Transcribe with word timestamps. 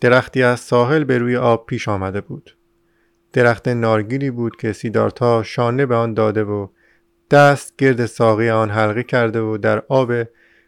درختی 0.00 0.42
از 0.42 0.60
ساحل 0.60 1.04
به 1.04 1.18
روی 1.18 1.36
آب 1.36 1.66
پیش 1.66 1.88
آمده 1.88 2.20
بود. 2.20 2.56
درخت 3.32 3.68
نارگیلی 3.68 4.30
بود 4.30 4.56
که 4.56 4.72
سیدارتا 4.72 5.42
شانه 5.42 5.86
به 5.86 5.94
آن 5.94 6.14
داده 6.14 6.44
و 6.44 6.68
دست 7.30 7.74
گرد 7.78 8.06
ساقی 8.06 8.50
آن 8.50 8.70
حلقه 8.70 9.02
کرده 9.02 9.40
و 9.40 9.56
در 9.56 9.82
آب 9.88 10.12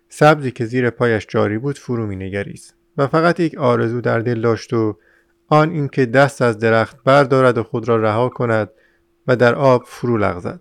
سبزی 0.08 0.50
که 0.50 0.64
زیر 0.64 0.90
پایش 0.90 1.26
جاری 1.28 1.58
بود 1.58 1.78
فرو 1.78 2.06
می 2.06 2.16
نگریست 2.16 2.74
و 2.96 3.06
فقط 3.06 3.40
یک 3.40 3.58
آرزو 3.58 4.00
در 4.00 4.18
دل 4.20 4.40
داشت 4.40 4.72
و 4.72 4.98
آن 5.48 5.70
اینکه 5.70 6.06
دست 6.06 6.42
از 6.42 6.58
درخت 6.58 6.96
بردارد 7.04 7.58
و 7.58 7.62
خود 7.62 7.88
را 7.88 7.96
رها 7.96 8.28
کند 8.28 8.70
و 9.26 9.36
در 9.36 9.54
آب 9.54 9.84
فرو 9.86 10.16
لغزد. 10.16 10.60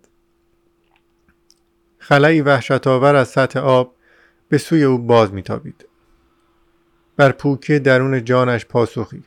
خلایی 1.97 2.41
وحشتآور 2.41 3.15
از 3.15 3.27
سطح 3.27 3.59
آب 3.59 3.95
به 4.49 4.57
سوی 4.57 4.83
او 4.83 4.97
باز 4.97 5.33
میتابید. 5.33 5.85
بر 7.15 7.31
پوکه 7.31 7.79
درون 7.79 8.23
جانش 8.23 8.65
پاسخی. 8.65 9.23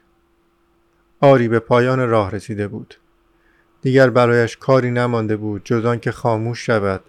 آری 1.21 1.49
به 1.49 1.59
پایان 1.59 2.09
راه 2.09 2.31
رسیده 2.31 2.69
بود. 2.69 2.95
دیگر 3.83 4.11
برایش 4.11 4.57
کاری 4.57 4.91
نمانده 4.91 5.37
بود 5.37 5.63
جز 5.65 5.85
آنکه 5.85 6.13
خاموش 6.13 6.67
شود 6.67 7.01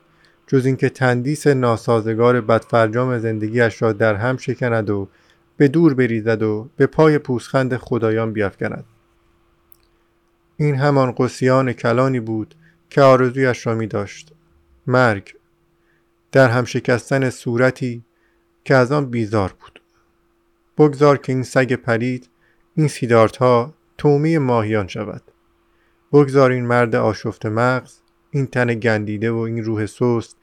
جز 0.47 0.65
اینکه 0.65 0.89
تندیس 0.89 1.47
ناسازگار 1.47 2.41
بدفرجام 2.41 3.19
زندگیش 3.19 3.81
را 3.81 3.93
در 3.93 4.15
هم 4.15 4.37
شکند 4.37 4.89
و 4.89 5.07
به 5.57 5.67
دور 5.67 5.93
بریزد 5.93 6.43
و 6.43 6.69
به 6.77 6.85
پای 6.85 7.17
پوسخند 7.17 7.77
خدایان 7.77 8.33
بیافکند. 8.33 8.85
این 10.57 10.75
همان 10.75 11.13
قسیان 11.17 11.73
کلانی 11.73 12.19
بود 12.19 12.55
که 12.89 13.01
آرزویش 13.01 13.67
را 13.67 13.75
می 13.75 13.87
داشت. 13.87 14.31
مرگ. 14.87 15.35
در 16.31 16.49
هم 16.49 16.65
شکستن 16.65 17.29
صورتی 17.29 18.03
که 18.65 18.75
از 18.75 18.91
آن 18.91 19.05
بیزار 19.09 19.53
بود. 19.59 19.74
بگذار 20.77 21.17
که 21.17 21.33
این 21.33 21.43
سگ 21.43 21.73
پرید 21.73 22.29
این 22.75 22.87
سیدارت 22.87 23.37
ها 23.37 23.73
تومی 23.97 24.37
ماهیان 24.37 24.87
شود. 24.87 25.21
بگذار 26.13 26.51
این 26.51 26.65
مرد 26.65 26.95
آشفت 26.95 27.45
مغز 27.45 27.99
این 28.31 28.47
تن 28.47 28.73
گندیده 28.73 29.31
و 29.31 29.37
این 29.37 29.63
روح 29.63 29.85
سست 29.85 30.37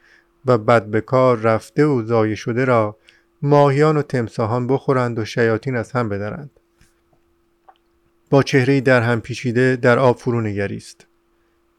و 0.47 0.59
بدبکار 0.59 1.39
رفته 1.39 1.85
و 1.85 2.03
زایه 2.03 2.35
شده 2.35 2.65
را 2.65 2.97
ماهیان 3.43 3.97
و 3.97 4.03
تمساهان 4.03 4.67
بخورند 4.67 5.19
و 5.19 5.25
شیاطین 5.25 5.77
از 5.77 5.93
هم 5.93 6.09
بدرند. 6.09 6.51
با 8.31 8.43
چهره 8.43 8.81
در 8.81 9.03
هم 9.03 9.21
پیچیده 9.21 9.77
در 9.77 9.99
آب 9.99 10.17
فرو 10.17 10.41
نگریست. 10.41 11.07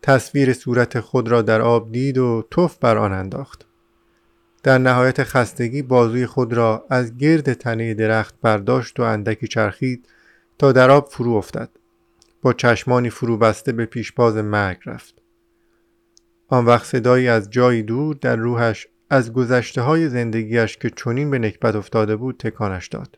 تصویر 0.02 0.54
صورت 0.54 1.00
خود 1.00 1.28
را 1.28 1.42
در 1.42 1.62
آب 1.62 1.92
دید 1.92 2.18
و 2.18 2.48
توف 2.52 2.78
بر 2.78 2.98
آن 2.98 3.14
انداخت. 3.14 3.66
در 4.64 4.78
نهایت 4.78 5.24
خستگی 5.24 5.82
بازوی 5.82 6.26
خود 6.26 6.54
را 6.54 6.86
از 6.90 7.18
گرد 7.18 7.54
تنه 7.54 7.94
درخت 7.94 8.36
برداشت 8.42 9.00
و 9.00 9.04
اندکی 9.04 9.48
چرخید 9.48 10.08
تا 10.60 10.72
در 10.72 10.92
آب 10.92 11.08
فرو 11.10 11.34
افتد. 11.34 11.70
با 12.42 12.54
چشمانی 12.54 13.10
فرو 13.10 13.38
بسته 13.38 13.72
به 13.72 13.86
پیشباز 13.86 14.36
مرگ 14.36 14.78
رفت. 14.86 15.22
آن 16.48 16.66
وقت 16.66 16.86
صدایی 16.86 17.28
از 17.28 17.50
جایی 17.50 17.84
دور 17.84 18.16
در 18.16 18.36
روحش 18.36 18.88
از 19.10 19.34
گذشته 19.34 19.82
های 19.82 20.10
زندگیش 20.10 20.78
که 20.78 20.90
چنین 20.90 21.32
به 21.32 21.40
نکبت 21.40 21.76
افتاده 21.76 22.16
بود 22.16 22.38
تکانش 22.38 22.88
داد. 22.88 23.18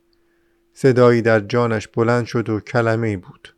صدایی 0.73 1.21
در 1.21 1.39
جانش 1.39 1.87
بلند 1.87 2.25
شد 2.25 2.49
و 2.49 2.59
کلمه 2.59 3.17
بود. 3.17 3.55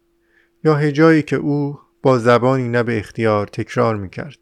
یا 0.64 0.76
هجایی 0.76 1.24
که 1.24 1.36
او 1.36 1.80
با 2.02 2.18
زبانی 2.18 2.70
نه 2.70 2.84
به 2.84 2.98
اختیار 2.98 3.48
تکرار 3.48 3.96
می 3.96 4.10
کرد 4.10 4.38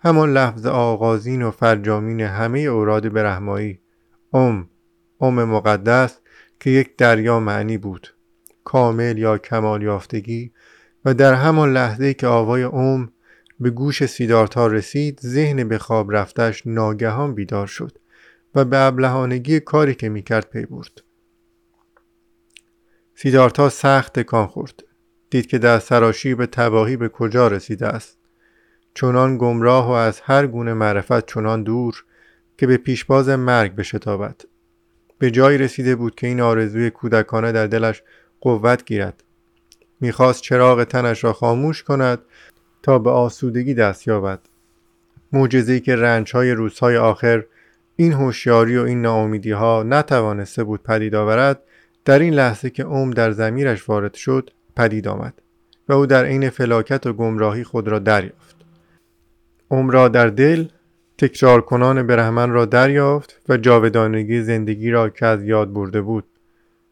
همان 0.00 0.32
لفظ 0.32 0.66
آغازین 0.66 1.42
و 1.42 1.50
فرجامین 1.50 2.20
همه 2.20 2.58
اوراد 2.58 3.12
برهمایی. 3.12 3.80
ام 4.32 4.68
ام 5.20 5.44
مقدس 5.44 6.18
که 6.60 6.70
یک 6.70 6.96
دریا 6.96 7.40
معنی 7.40 7.78
بود. 7.78 8.14
کامل 8.64 9.18
یا 9.18 9.38
کمال 9.38 9.82
یافتگی 9.82 10.52
و 11.04 11.14
در 11.14 11.34
همان 11.34 11.72
لحظه 11.72 12.14
که 12.14 12.26
آوای 12.26 12.62
ام 12.62 13.12
به 13.60 13.70
گوش 13.70 14.06
سیدارتا 14.06 14.66
رسید 14.66 15.20
ذهن 15.22 15.68
به 15.68 15.78
خواب 15.78 16.12
رفتش 16.12 16.66
ناگهان 16.66 17.34
بیدار 17.34 17.66
شد 17.66 17.98
و 18.54 18.64
به 18.64 18.78
ابلهانگی 18.78 19.60
کاری 19.60 19.94
که 19.94 20.08
می‌کرد 20.08 20.50
پی 20.50 20.66
برد. 20.66 21.02
سیدارتا 23.14 23.68
سخت 23.68 24.18
تکان 24.18 24.46
خورد. 24.46 24.84
دید 25.30 25.46
که 25.46 25.58
در 25.58 25.78
سراشی 25.78 26.34
به 26.34 26.46
تباهی 26.46 26.96
به 26.96 27.08
کجا 27.08 27.48
رسیده 27.48 27.86
است. 27.86 28.17
چنان 29.00 29.38
گمراه 29.38 29.88
و 29.88 29.90
از 29.90 30.20
هر 30.20 30.46
گونه 30.46 30.74
معرفت 30.74 31.26
چنان 31.26 31.62
دور 31.62 32.04
که 32.56 32.66
به 32.66 32.76
پیشباز 32.76 33.28
مرگ 33.28 33.74
بشتابد. 33.74 34.40
به 35.18 35.30
جایی 35.30 35.58
رسیده 35.58 35.96
بود 35.96 36.14
که 36.14 36.26
این 36.26 36.40
آرزوی 36.40 36.90
کودکانه 36.90 37.52
در 37.52 37.66
دلش 37.66 38.02
قوت 38.40 38.84
گیرد. 38.84 39.24
می‌خواست 40.00 40.42
چراغ 40.42 40.84
تنش 40.84 41.24
را 41.24 41.32
خاموش 41.32 41.82
کند 41.82 42.18
تا 42.82 42.98
به 42.98 43.10
آسودگی 43.10 43.74
دست 43.74 44.08
یابد. 44.08 44.40
معجزه‌ای 45.32 45.80
که 45.80 45.96
رنجهای 45.96 46.50
روزهای 46.52 46.96
آخر 46.96 47.44
این 47.96 48.12
هوشیاری 48.12 48.78
و 48.78 48.82
این 48.82 49.02
ناامیدی 49.02 49.50
ها 49.50 49.82
نتوانسته 49.82 50.64
بود 50.64 50.82
پدید 50.82 51.14
آورد 51.14 51.62
در 52.04 52.18
این 52.18 52.34
لحظه 52.34 52.70
که 52.70 52.84
عمر 52.84 53.12
در 53.12 53.30
زمیرش 53.30 53.88
وارد 53.88 54.14
شد 54.14 54.50
پدید 54.76 55.08
آمد 55.08 55.34
و 55.88 55.92
او 55.92 56.06
در 56.06 56.24
عین 56.24 56.50
فلاکت 56.50 57.06
و 57.06 57.12
گمراهی 57.12 57.64
خود 57.64 57.88
را 57.88 57.98
دریافت. 57.98 58.47
عمر 59.70 59.92
را 59.92 60.08
در 60.08 60.26
دل 60.26 60.68
تکرار 61.18 61.60
کنان 61.60 62.06
برهمن 62.06 62.50
را 62.50 62.64
دریافت 62.64 63.40
و 63.48 63.56
جاودانگی 63.56 64.42
زندگی 64.42 64.90
را 64.90 65.08
که 65.08 65.26
از 65.26 65.44
یاد 65.44 65.72
برده 65.72 66.00
بود. 66.00 66.24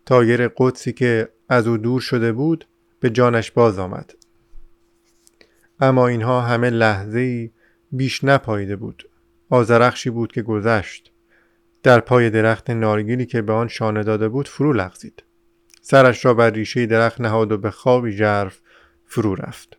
تایر 0.06 0.48
قدسی 0.48 0.92
که 0.92 1.28
از 1.48 1.66
او 1.66 1.76
دور 1.76 2.00
شده 2.00 2.32
بود 2.32 2.66
به 3.00 3.10
جانش 3.10 3.50
باز 3.50 3.78
آمد. 3.78 4.14
اما 5.80 6.08
اینها 6.08 6.40
همه 6.40 6.70
لحظه 6.70 7.18
ای 7.18 7.50
بیش 7.92 8.24
نپاییده 8.24 8.76
بود. 8.76 9.08
آزرخشی 9.50 10.10
بود 10.10 10.32
که 10.32 10.42
گذشت. 10.42 11.12
در 11.82 12.00
پای 12.00 12.30
درخت 12.30 12.70
نارگیلی 12.70 13.26
که 13.26 13.42
به 13.42 13.52
آن 13.52 13.68
شانه 13.68 14.02
داده 14.02 14.28
بود 14.28 14.48
فرو 14.48 14.72
لغزید. 14.72 15.22
سرش 15.82 16.24
را 16.24 16.34
بر 16.34 16.50
ریشه 16.50 16.86
درخت 16.86 17.20
نهاد 17.20 17.52
و 17.52 17.58
به 17.58 17.70
خوابی 17.70 18.12
ژرف 18.12 18.60
فرو 19.06 19.34
رفت. 19.34 19.76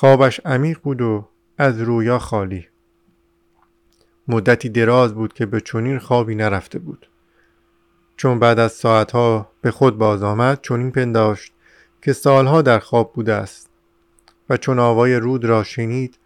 خوابش 0.00 0.40
عمیق 0.44 0.78
بود 0.82 1.00
و 1.00 1.28
از 1.58 1.80
رویا 1.80 2.18
خالی. 2.18 2.66
مدتی 4.28 4.68
دراز 4.68 5.14
بود 5.14 5.32
که 5.32 5.46
به 5.46 5.60
چنین 5.60 5.98
خوابی 5.98 6.34
نرفته 6.34 6.78
بود. 6.78 7.10
چون 8.16 8.38
بعد 8.38 8.58
از 8.58 8.72
ساعتها 8.72 9.52
به 9.60 9.70
خود 9.70 9.98
باز 9.98 10.22
آمد 10.22 10.60
چنین 10.62 10.90
پنداشت 10.90 11.52
که 12.02 12.12
سالها 12.12 12.62
در 12.62 12.78
خواب 12.78 13.12
بوده 13.12 13.34
است 13.34 13.70
و 14.50 14.56
چون 14.56 14.78
آوای 14.78 15.16
رود 15.16 15.44
را 15.44 15.64
شنید 15.64 16.18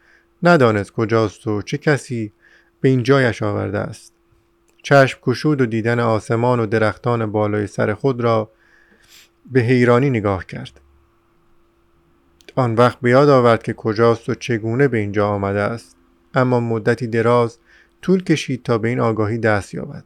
ندانست 0.43 0.93
کجاست 0.93 1.47
و 1.47 1.63
چه 1.63 1.79
کسی 1.79 2.33
به 2.81 2.89
این 2.89 3.03
جایش 3.03 3.43
آورده 3.43 3.79
است. 3.79 4.13
چشم 4.83 5.19
کشود 5.23 5.61
و 5.61 5.67
دیدن 5.67 6.01
آسمان 6.01 6.61
و 6.61 6.67
درختان 6.67 7.33
بالای 7.33 7.67
سر 7.67 7.95
خود 7.95 8.21
را 8.21 8.51
به 9.53 9.61
حیرانی 9.61 10.11
نگاه 10.11 10.47
کرد. 10.47 10.81
آن 12.55 12.75
وقت 12.75 13.01
به 13.01 13.11
یاد 13.11 13.29
آورد 13.29 13.63
که 13.63 13.73
کجاست 13.73 14.29
و 14.29 14.35
چگونه 14.35 14.89
به 14.89 14.99
اینجا 14.99 15.29
آمده 15.29 15.61
است. 15.61 15.97
اما 16.35 16.61
مدتی 16.61 17.07
دراز 17.07 17.59
طول 18.03 18.23
کشید 18.23 18.63
تا 18.63 18.79
به 18.79 18.89
این 18.89 19.01
آگاهی 19.01 19.39
دست 19.39 19.75
یابد. 19.75 20.05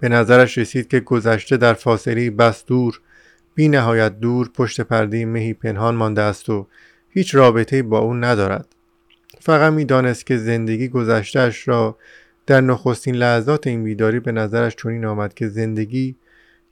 به 0.00 0.08
نظرش 0.08 0.58
رسید 0.58 0.88
که 0.88 1.00
گذشته 1.00 1.56
در 1.56 1.74
فاصله 1.74 2.30
بس 2.30 2.64
دور 2.64 3.00
بی 3.54 3.68
نهایت 3.68 4.20
دور 4.20 4.50
پشت 4.54 4.80
پرده 4.80 5.26
مهی 5.26 5.54
پنهان 5.54 5.94
مانده 5.94 6.22
است 6.22 6.50
و 6.50 6.66
هیچ 7.10 7.34
رابطه 7.34 7.82
با 7.82 7.98
او 7.98 8.14
ندارد. 8.14 8.66
فقط 9.40 9.72
می‌دانست 9.72 10.26
که 10.26 10.36
زندگی 10.36 10.88
گذشتهش 10.88 11.68
را 11.68 11.98
در 12.46 12.60
نخستین 12.60 13.14
لحظات 13.14 13.66
این 13.66 13.84
بیداری 13.84 14.20
به 14.20 14.32
نظرش 14.32 14.76
چنین 14.76 15.04
آمد 15.04 15.34
که 15.34 15.48
زندگی 15.48 16.16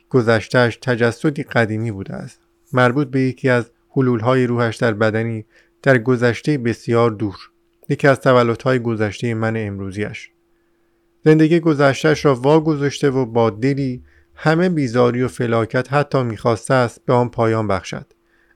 گذشتهش 0.08 0.76
تجسدی 0.76 1.42
قدیمی 1.42 1.90
بوده 1.90 2.14
است. 2.14 2.40
مربوط 2.72 3.08
به 3.08 3.20
یکی 3.20 3.48
از 3.48 3.70
حلولهای 3.90 4.46
روحش 4.46 4.76
در 4.76 4.94
بدنی 4.94 5.44
در 5.82 5.98
گذشته 5.98 6.58
بسیار 6.58 7.10
دور 7.10 7.36
یکی 7.88 8.08
از 8.08 8.20
تولدهای 8.20 8.78
گذشته 8.78 9.34
من 9.34 9.56
امروزیش 9.56 10.30
زندگی 11.24 11.60
گذشتهش 11.60 12.24
را 12.24 12.34
واگذاشته 12.34 13.10
و 13.10 13.26
با 13.26 13.50
دلی 13.50 14.02
همه 14.34 14.68
بیزاری 14.68 15.22
و 15.22 15.28
فلاکت 15.28 15.92
حتی 15.92 16.22
می‌خواسته 16.22 16.74
است 16.74 17.00
به 17.06 17.12
آن 17.12 17.28
پایان 17.28 17.68
بخشد. 17.68 18.06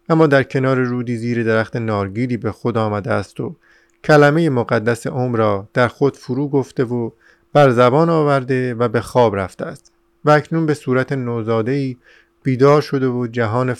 اما 0.08 0.26
در 0.26 0.42
کنار 0.42 0.76
رودی 0.76 1.16
زیر 1.16 1.44
درخت 1.44 1.76
نارگیلی 1.76 2.36
به 2.36 2.52
خود 2.52 2.78
آمده 2.78 3.12
است 3.12 3.40
و 3.40 3.56
کلمه 4.04 4.50
مقدس 4.50 5.06
عمر 5.06 5.38
را 5.38 5.68
در 5.74 5.88
خود 5.88 6.16
فرو 6.16 6.48
گفته 6.48 6.84
و 6.84 7.10
بر 7.52 7.70
زبان 7.70 8.10
آورده 8.10 8.74
و 8.74 8.88
به 8.88 9.00
خواب 9.00 9.36
رفته 9.36 9.66
است. 9.66 9.92
و 10.24 10.30
اکنون 10.30 10.66
به 10.66 10.74
صورت 10.74 11.12
نوزاده 11.12 11.96
بیدار 12.42 12.82
شده 12.82 13.06
و 13.06 13.26
جهان 13.26 13.74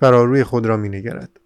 فراروی 0.00 0.44
خود 0.44 0.66
را 0.66 0.76
می 0.76 0.88
نگرد. 0.88 1.40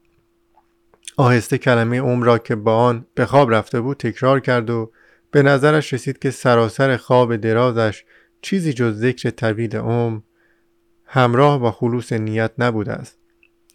آهسته 1.16 1.58
کلمه 1.58 2.00
عمر 2.00 2.26
را 2.26 2.38
که 2.38 2.54
با 2.54 2.76
آن 2.76 3.06
به 3.14 3.26
خواب 3.26 3.54
رفته 3.54 3.80
بود 3.80 3.96
تکرار 3.96 4.40
کرد 4.40 4.70
و 4.70 4.92
به 5.30 5.42
نظرش 5.42 5.92
رسید 5.92 6.18
که 6.18 6.30
سراسر 6.30 6.96
خواب 6.96 7.36
درازش 7.36 8.04
چیزی 8.42 8.72
جز 8.72 9.00
ذکر 9.00 9.30
طویل 9.30 9.76
عمر 9.76 10.20
همراه 11.04 11.58
با 11.58 11.70
خلوص 11.70 12.12
نیت 12.12 12.52
نبوده 12.58 12.92
است. 12.92 13.18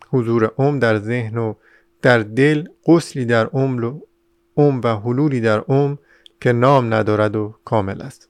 حضور 0.10 0.52
ام 0.58 0.80
در 0.80 0.98
ذهن 0.98 1.38
و 1.38 1.54
در 2.02 2.20
دل 2.20 2.68
قسلی 2.88 3.26
در 3.26 3.50
ام 3.54 3.84
و 3.84 4.00
ام 4.58 4.82
و 4.84 4.88
حلولی 4.88 5.42
در 5.42 5.72
ام 5.72 5.98
که 6.42 6.52
نام 6.52 6.94
ندارد 6.94 7.36
و 7.36 7.56
کامل 7.66 8.02
است. 8.02 8.30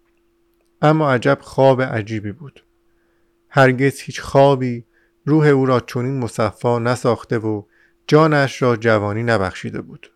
اما 0.81 1.11
عجب 1.11 1.37
خواب 1.41 1.81
عجیبی 1.81 2.31
بود. 2.31 2.63
هرگز 3.49 3.99
هیچ 3.99 4.21
خوابی 4.21 4.85
روح 5.25 5.47
او 5.47 5.65
را 5.65 5.79
چنین 5.79 6.19
مصفا 6.19 6.79
نساخته 6.79 7.37
و 7.37 7.63
جانش 8.07 8.61
را 8.61 8.75
جوانی 8.75 9.23
نبخشیده 9.23 9.81
بود. 9.81 10.11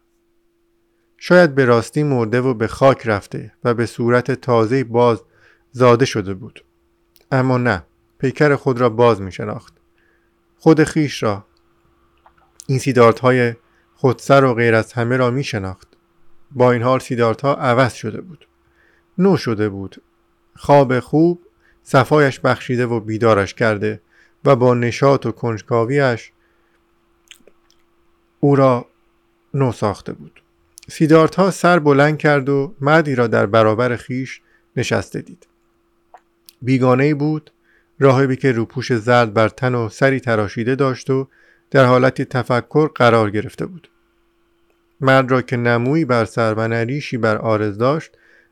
شاید 1.17 1.55
به 1.55 1.65
راستی 1.65 2.03
مرده 2.03 2.41
و 2.41 2.53
به 2.53 2.67
خاک 2.67 3.01
رفته 3.07 3.53
و 3.63 3.73
به 3.73 3.85
صورت 3.85 4.31
تازه 4.31 4.83
باز 4.83 5.23
زاده 5.71 6.05
شده 6.05 6.33
بود. 6.33 6.65
اما 7.31 7.57
نه 7.57 7.83
پیکر 8.19 8.55
خود 8.55 8.81
را 8.81 8.89
باز 8.89 9.21
می 9.21 9.31
شناخت. 9.31 9.73
خود 10.57 10.83
خیش 10.83 11.23
را. 11.23 11.45
این 12.67 12.79
سیدارت 12.79 13.19
های 13.19 13.53
خودسر 13.95 14.43
و 14.43 14.53
غیر 14.53 14.75
از 14.75 14.93
همه 14.93 15.17
را 15.17 15.31
می 15.31 15.43
شناخت. 15.43 15.87
با 16.51 16.71
این 16.71 16.83
حال 16.83 16.99
سیدارت 16.99 17.41
ها 17.41 17.55
عوض 17.55 17.93
شده 17.93 18.21
بود. 18.21 18.47
نو 19.17 19.37
شده 19.37 19.69
بود. 19.69 20.01
خواب 20.55 20.99
خوب 20.99 21.41
صفایش 21.83 22.39
بخشیده 22.39 22.85
و 22.85 22.99
بیدارش 22.99 23.53
کرده 23.53 24.01
و 24.45 24.55
با 24.55 24.73
نشاط 24.73 25.25
و 25.25 25.31
کنجکاویش 25.31 26.31
او 28.39 28.55
را 28.55 28.85
نو 29.53 29.71
ساخته 29.71 30.13
بود. 30.13 30.41
سیدارت 30.89 31.35
ها 31.35 31.51
سر 31.51 31.79
بلند 31.79 32.17
کرد 32.17 32.49
و 32.49 32.73
مردی 32.81 33.15
را 33.15 33.27
در 33.27 33.45
برابر 33.45 33.95
خیش 33.95 34.41
نشسته 34.75 35.21
دید. 35.21 35.47
بیگانه 36.61 37.13
بود 37.13 37.51
راهبی 37.99 38.35
که 38.35 38.51
روپوش 38.51 38.93
زرد 38.93 39.33
بر 39.33 39.49
تن 39.49 39.75
و 39.75 39.89
سری 39.89 40.19
تراشیده 40.19 40.75
داشت 40.75 41.09
و 41.09 41.27
در 41.71 41.85
حالتی 41.85 42.25
تفکر 42.25 42.87
قرار 42.87 43.31
گرفته 43.31 43.65
بود. 43.65 43.89
مرد 45.01 45.31
را 45.31 45.41
که 45.41 45.57
نمویی 45.57 46.05
بر 46.05 46.25
سر 46.25 46.53
و 46.53 46.67
نریشی 46.67 47.17
بر 47.17 47.37
آرز 47.37 47.77
داشت 47.77 48.11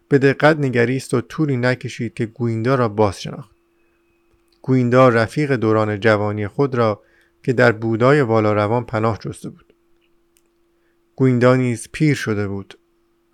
به 0.09 0.17
دقت 0.17 0.57
نگریست 0.57 1.13
و 1.13 1.21
طولی 1.21 1.57
نکشید 1.57 2.13
که 2.13 2.25
گویندا 2.25 2.75
را 2.75 2.89
باز 2.89 3.21
شناخت 3.21 3.56
گویندا 4.67 5.09
رفیق 5.09 5.55
دوران 5.55 5.99
جوانی 5.99 6.47
خود 6.47 6.75
را 6.75 7.03
که 7.43 7.53
در 7.53 7.71
بودای 7.71 8.21
والاروان 8.21 8.85
پناه 8.85 9.17
جسته 9.17 9.49
بود 9.49 9.73
گویندا 11.15 11.55
نیز 11.55 11.87
پیر 11.91 12.15
شده 12.15 12.47
بود 12.47 12.79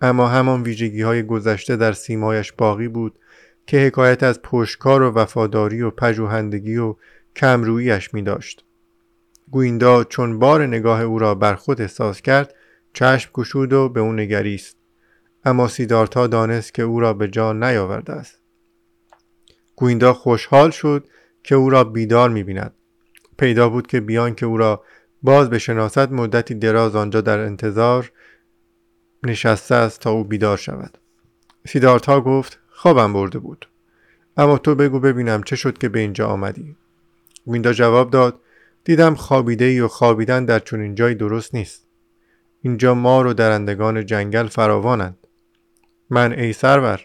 اما 0.00 0.28
همان 0.28 0.62
ویژگی 0.62 1.02
های 1.02 1.22
گذشته 1.22 1.76
در 1.76 1.92
سیمایش 1.92 2.52
باقی 2.52 2.88
بود 2.88 3.18
که 3.66 3.78
حکایت 3.78 4.22
از 4.22 4.42
پشکار 4.42 5.02
و 5.02 5.10
وفاداری 5.10 5.82
و 5.82 5.90
پژوهندگی 5.90 6.76
و 6.76 6.96
کمرویش 7.36 8.14
می 8.14 8.22
داشت. 8.22 8.64
گویندا 9.50 10.04
چون 10.04 10.38
بار 10.38 10.66
نگاه 10.66 11.02
او 11.02 11.18
را 11.18 11.34
بر 11.34 11.54
خود 11.54 11.80
احساس 11.80 12.20
کرد 12.20 12.54
چشم 12.92 13.30
گشود 13.32 13.72
و 13.72 13.88
به 13.88 14.00
او 14.00 14.12
نگریست 14.12 14.76
اما 15.44 15.68
سیدارتا 15.68 16.26
دانست 16.26 16.74
که 16.74 16.82
او 16.82 17.00
را 17.00 17.12
به 17.12 17.28
جان 17.28 17.64
نیاورده 17.64 18.12
است 18.12 18.40
گویندا 19.76 20.12
خوشحال 20.12 20.70
شد 20.70 21.08
که 21.44 21.54
او 21.54 21.70
را 21.70 21.84
بیدار 21.84 22.30
می‌بیند. 22.30 22.74
پیدا 23.38 23.68
بود 23.68 23.86
که 23.86 24.00
بیان 24.00 24.34
که 24.34 24.46
او 24.46 24.56
را 24.56 24.84
باز 25.22 25.50
به 25.50 25.58
شناست 25.58 25.98
مدتی 26.12 26.54
دراز 26.54 26.96
آنجا 26.96 27.20
در 27.20 27.38
انتظار 27.38 28.12
نشسته 29.22 29.74
است 29.74 30.00
تا 30.00 30.10
او 30.10 30.24
بیدار 30.24 30.56
شود. 30.56 30.98
سیدارتا 31.66 32.20
گفت 32.20 32.58
خوابم 32.70 33.12
برده 33.12 33.38
بود. 33.38 33.68
اما 34.36 34.58
تو 34.58 34.74
بگو 34.74 35.00
ببینم 35.00 35.42
چه 35.42 35.56
شد 35.56 35.78
که 35.78 35.88
به 35.88 35.98
اینجا 35.98 36.26
آمدی. 36.26 36.76
گویندا 37.46 37.72
جواب 37.72 38.10
داد 38.10 38.40
دیدم 38.84 39.14
خابیده 39.14 39.64
ای 39.64 39.80
و 39.80 39.88
خوابیدن 39.88 40.44
در 40.44 40.58
چنین 40.58 40.94
جای 40.94 41.14
درست 41.14 41.54
نیست. 41.54 41.86
اینجا 42.60 42.94
مار 42.94 43.26
و 43.26 43.32
درندگان 43.32 44.06
جنگل 44.06 44.46
فراوانند. 44.46 45.18
من 46.10 46.32
ای 46.32 46.52
سرور 46.52 47.00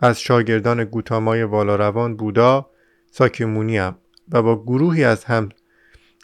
از 0.00 0.20
شاگردان 0.20 0.84
گوتامای 0.84 1.42
والاروان 1.42 2.16
بودا 2.16 2.70
ساکیمونیم 3.16 3.96
و 4.32 4.42
با 4.42 4.62
گروهی 4.62 5.04
از 5.04 5.24
هم 5.24 5.48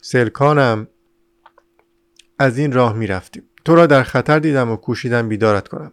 سلکانم 0.03 0.89
از 2.39 2.59
این 2.59 2.73
راه 2.73 2.93
می 2.93 3.07
رفتیم 3.07 3.43
تو 3.65 3.75
را 3.75 3.87
در 3.87 4.03
خطر 4.03 4.39
دیدم 4.39 4.71
و 4.71 4.77
کوشیدم 4.77 5.29
بیدارت 5.29 5.69
کنم. 5.69 5.93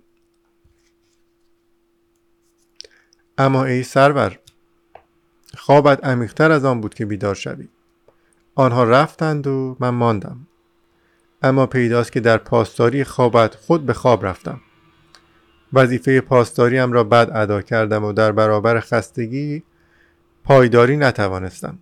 اما 3.37 3.65
ای 3.65 3.83
سرور 3.83 4.39
خوابت 5.57 6.05
عمیقتر 6.05 6.51
از 6.51 6.65
آن 6.65 6.81
بود 6.81 6.93
که 6.93 7.05
بیدار 7.05 7.35
شوی. 7.35 7.67
آنها 8.55 8.83
رفتند 8.83 9.47
و 9.47 9.77
من 9.79 9.89
ماندم. 9.89 10.47
اما 11.41 11.65
پیداست 11.65 12.11
که 12.11 12.19
در 12.19 12.37
پاسداری 12.37 13.03
خوابت 13.03 13.55
خود 13.55 13.85
به 13.85 13.93
خواب 13.93 14.25
رفتم. 14.25 14.61
وظیفه 15.73 16.21
پاسداریم 16.21 16.91
را 16.91 17.03
بد 17.03 17.31
ادا 17.33 17.61
کردم 17.61 18.03
و 18.03 18.13
در 18.13 18.31
برابر 18.31 18.79
خستگی 18.79 19.63
پایداری 20.47 20.97
نتوانستم. 20.97 21.79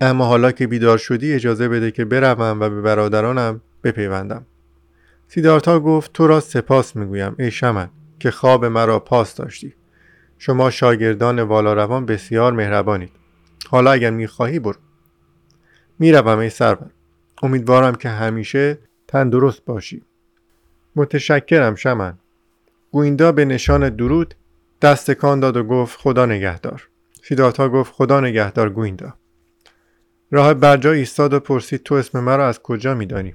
اما 0.00 0.24
حالا 0.24 0.52
که 0.52 0.66
بیدار 0.66 0.98
شدی 0.98 1.32
اجازه 1.32 1.68
بده 1.68 1.90
که 1.90 2.04
بروم 2.04 2.60
و 2.60 2.68
به 2.68 2.80
برادرانم 2.80 3.60
بپیوندم. 3.84 4.46
سیدارتا 5.28 5.80
گفت 5.80 6.12
تو 6.12 6.26
را 6.26 6.40
سپاس 6.40 6.96
می‌گویم 6.96 7.34
ای 7.38 7.50
شمن 7.50 7.88
که 8.18 8.30
خواب 8.30 8.64
مرا 8.64 8.98
پاس 8.98 9.34
داشتی. 9.34 9.74
شما 10.38 10.70
شاگردان 10.70 11.42
والاروان 11.42 12.06
بسیار 12.06 12.52
مهربانید. 12.52 13.12
حالا 13.68 13.90
اگر 13.90 14.10
می‌خواهی 14.10 14.58
برو. 14.58 14.78
می‌روم 15.98 16.38
ای 16.38 16.50
سرور. 16.50 16.90
امیدوارم 17.42 17.94
که 17.94 18.08
همیشه 18.08 18.78
تندرست 19.08 19.64
باشی. 19.64 20.02
متشکرم 20.96 21.74
شمن. 21.74 22.18
گویندا 22.90 23.32
به 23.32 23.44
نشان 23.44 23.88
درود 23.88 24.34
دستکان 24.82 25.40
داد 25.40 25.56
و 25.56 25.64
گفت 25.64 25.98
خدا 26.00 26.26
نگهدار. 26.26 26.88
سیداتا 27.28 27.68
گفت 27.68 27.92
خدا 27.94 28.20
نگهدار 28.20 28.70
گویندا 28.70 29.14
راه 30.30 30.54
برجا 30.54 30.92
ایستاد 30.92 31.34
و 31.34 31.40
پرسید 31.40 31.82
تو 31.82 31.94
اسم 31.94 32.20
مرا 32.20 32.48
از 32.48 32.62
کجا 32.62 32.94
میدانی؟ 32.94 33.34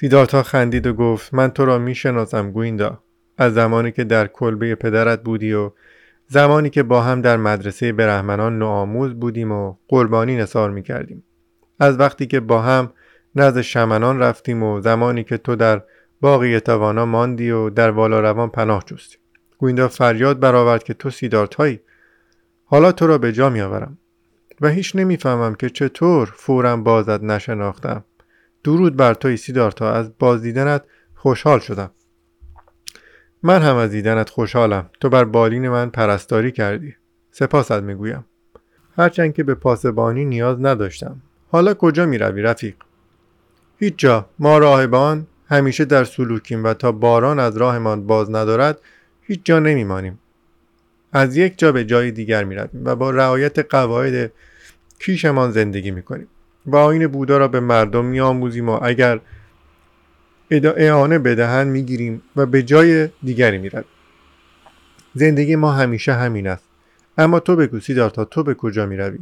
سیدارتا 0.00 0.42
خندید 0.42 0.86
و 0.86 0.92
گفت 0.92 1.34
من 1.34 1.50
تو 1.50 1.64
را 1.64 1.78
می‌شناسم 1.78 2.50
گویندا 2.50 3.02
از 3.38 3.54
زمانی 3.54 3.92
که 3.92 4.04
در 4.04 4.26
کلبه 4.26 4.74
پدرت 4.74 5.22
بودی 5.22 5.52
و 5.52 5.70
زمانی 6.28 6.70
که 6.70 6.82
با 6.82 7.02
هم 7.02 7.20
در 7.20 7.36
مدرسه 7.36 7.92
برهمنان 7.92 8.58
نوآموز 8.58 9.14
بودیم 9.14 9.52
و 9.52 9.76
قربانی 9.88 10.36
نصار 10.36 10.70
می‌کردیم. 10.70 11.24
از 11.80 12.00
وقتی 12.00 12.26
که 12.26 12.40
با 12.40 12.62
هم 12.62 12.92
نزد 13.34 13.60
شمنان 13.60 14.18
رفتیم 14.18 14.62
و 14.62 14.80
زمانی 14.80 15.24
که 15.24 15.36
تو 15.36 15.56
در 15.56 15.82
باقی 16.20 16.60
توانا 16.60 17.06
ماندی 17.06 17.50
و 17.50 17.70
در 17.70 17.90
والا 17.90 18.20
روان 18.20 18.48
پناه 18.48 18.84
جستی 18.86 19.16
گویندا 19.58 19.88
فریاد 19.88 20.40
برآورد 20.40 20.82
که 20.82 20.94
تو 20.94 21.10
سیدارتایی 21.10 21.80
حالا 22.70 22.92
تو 22.92 23.06
را 23.06 23.18
به 23.18 23.32
جا 23.32 23.50
میآورم 23.50 23.98
و 24.60 24.68
هیچ 24.68 24.96
نمی‌فهمم 24.96 25.54
که 25.54 25.70
چطور 25.70 26.32
فورا 26.36 26.76
بازت 26.76 27.22
نشناختم. 27.22 28.04
درود 28.64 28.96
بر 28.96 29.14
توی 29.14 29.36
سیدارتا 29.36 29.92
از 29.92 30.18
بازدیدنت 30.18 30.84
خوشحال 31.14 31.58
شدم. 31.58 31.90
من 33.42 33.62
هم 33.62 33.76
از 33.76 33.90
دیدنت 33.90 34.30
خوشحالم. 34.30 34.90
تو 35.00 35.08
بر 35.08 35.24
بالین 35.24 35.68
من 35.68 35.90
پرستاری 35.90 36.52
کردی. 36.52 36.94
سپاست 37.30 37.72
می‌گویم. 37.72 38.24
هرچند 38.96 39.34
که 39.34 39.44
به 39.44 39.54
پاسبانی 39.54 40.24
نیاز 40.24 40.56
نداشتم. 40.60 41.22
حالا 41.50 41.74
کجا 41.74 42.06
می 42.06 42.18
روی 42.18 42.42
رفیق؟ 42.42 42.74
هیچ 43.78 43.94
جا. 43.96 44.26
ما 44.38 44.58
راهبان 44.58 45.26
همیشه 45.46 45.84
در 45.84 46.04
سلوکیم 46.04 46.64
و 46.64 46.74
تا 46.74 46.92
باران 46.92 47.38
از 47.38 47.56
راهمان 47.56 48.06
باز 48.06 48.30
ندارد 48.30 48.80
هیچ 49.22 49.40
جا 49.44 49.58
نمیمانیم. 49.58 50.18
از 51.12 51.36
یک 51.36 51.58
جا 51.58 51.72
به 51.72 51.84
جای 51.84 52.10
دیگر 52.10 52.44
می 52.44 52.54
رویم 52.54 52.84
و 52.84 52.96
با 52.96 53.10
رعایت 53.10 53.58
قواعد 53.58 54.32
کیشمان 54.98 55.50
زندگی 55.50 55.90
می 55.90 56.02
کنیم 56.02 56.28
و 56.66 56.76
آین 56.76 57.06
بودا 57.06 57.38
را 57.38 57.48
به 57.48 57.60
مردم 57.60 58.04
می 58.04 58.20
آموزیم 58.20 58.68
و 58.68 58.78
اگر 58.82 59.20
اعانه 60.50 61.18
بدهند 61.18 61.66
می 61.66 61.82
گیریم 61.82 62.22
و 62.36 62.46
به 62.46 62.62
جای 62.62 63.08
دیگری 63.22 63.58
می 63.58 63.68
رویم 63.68 63.84
زندگی 65.14 65.56
ما 65.56 65.72
همیشه 65.72 66.12
همین 66.12 66.46
است. 66.46 66.68
اما 67.18 67.40
تو 67.40 67.56
بگو 67.56 67.80
سیدارتا 67.80 68.24
تو 68.24 68.42
به 68.42 68.54
کجا 68.54 68.86
می 68.86 68.96
روی؟ 68.96 69.18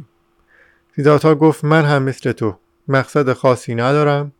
سیدارتا 0.95 1.35
گفت 1.35 1.63
من 1.63 1.85
هم 1.85 2.03
مثل 2.03 2.31
تو 2.31 2.57
مقصد 2.87 3.33
خاصی 3.33 3.75
ندارم 3.75 4.31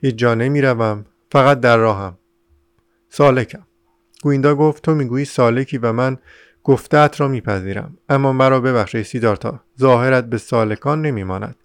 هیچ 0.00 0.16
جا 0.16 0.34
نمی 0.34 0.62
روم 0.62 1.04
فقط 1.32 1.60
در 1.60 1.76
راهم. 1.76 2.18
سالکم. 3.08 3.66
گویندا 4.22 4.54
گفت 4.54 4.82
تو 4.82 4.94
می‌گویی 4.94 5.24
سالکی 5.24 5.78
و 5.78 5.92
من 5.92 6.18
گفتت 6.66 7.20
را 7.20 7.28
میپذیرم. 7.28 7.96
اما 8.08 8.32
مرا 8.32 8.60
ببخشی 8.60 9.02
سیدارتا 9.02 9.60
ظاهرت 9.80 10.24
به 10.24 10.38
سالکان 10.38 11.02
نمیماند. 11.02 11.56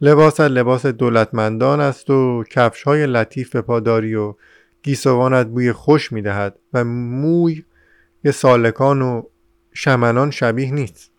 لباست 0.00 0.40
لباس 0.40 0.86
دولتمندان 0.86 1.80
است 1.80 2.10
و 2.10 2.44
کفش 2.50 2.82
های 2.82 3.06
لطیف 3.06 3.50
به 3.50 3.62
پاداری 3.62 4.14
و 4.14 4.34
گیسوانت 4.82 5.46
بوی 5.46 5.72
خوش 5.72 6.12
می‌دهد 6.12 6.58
و 6.72 6.84
موی 6.84 7.64
سالکان 8.34 9.02
و 9.02 9.22
شمنان 9.72 10.30
شبیه 10.30 10.70
نیست. 10.70 11.10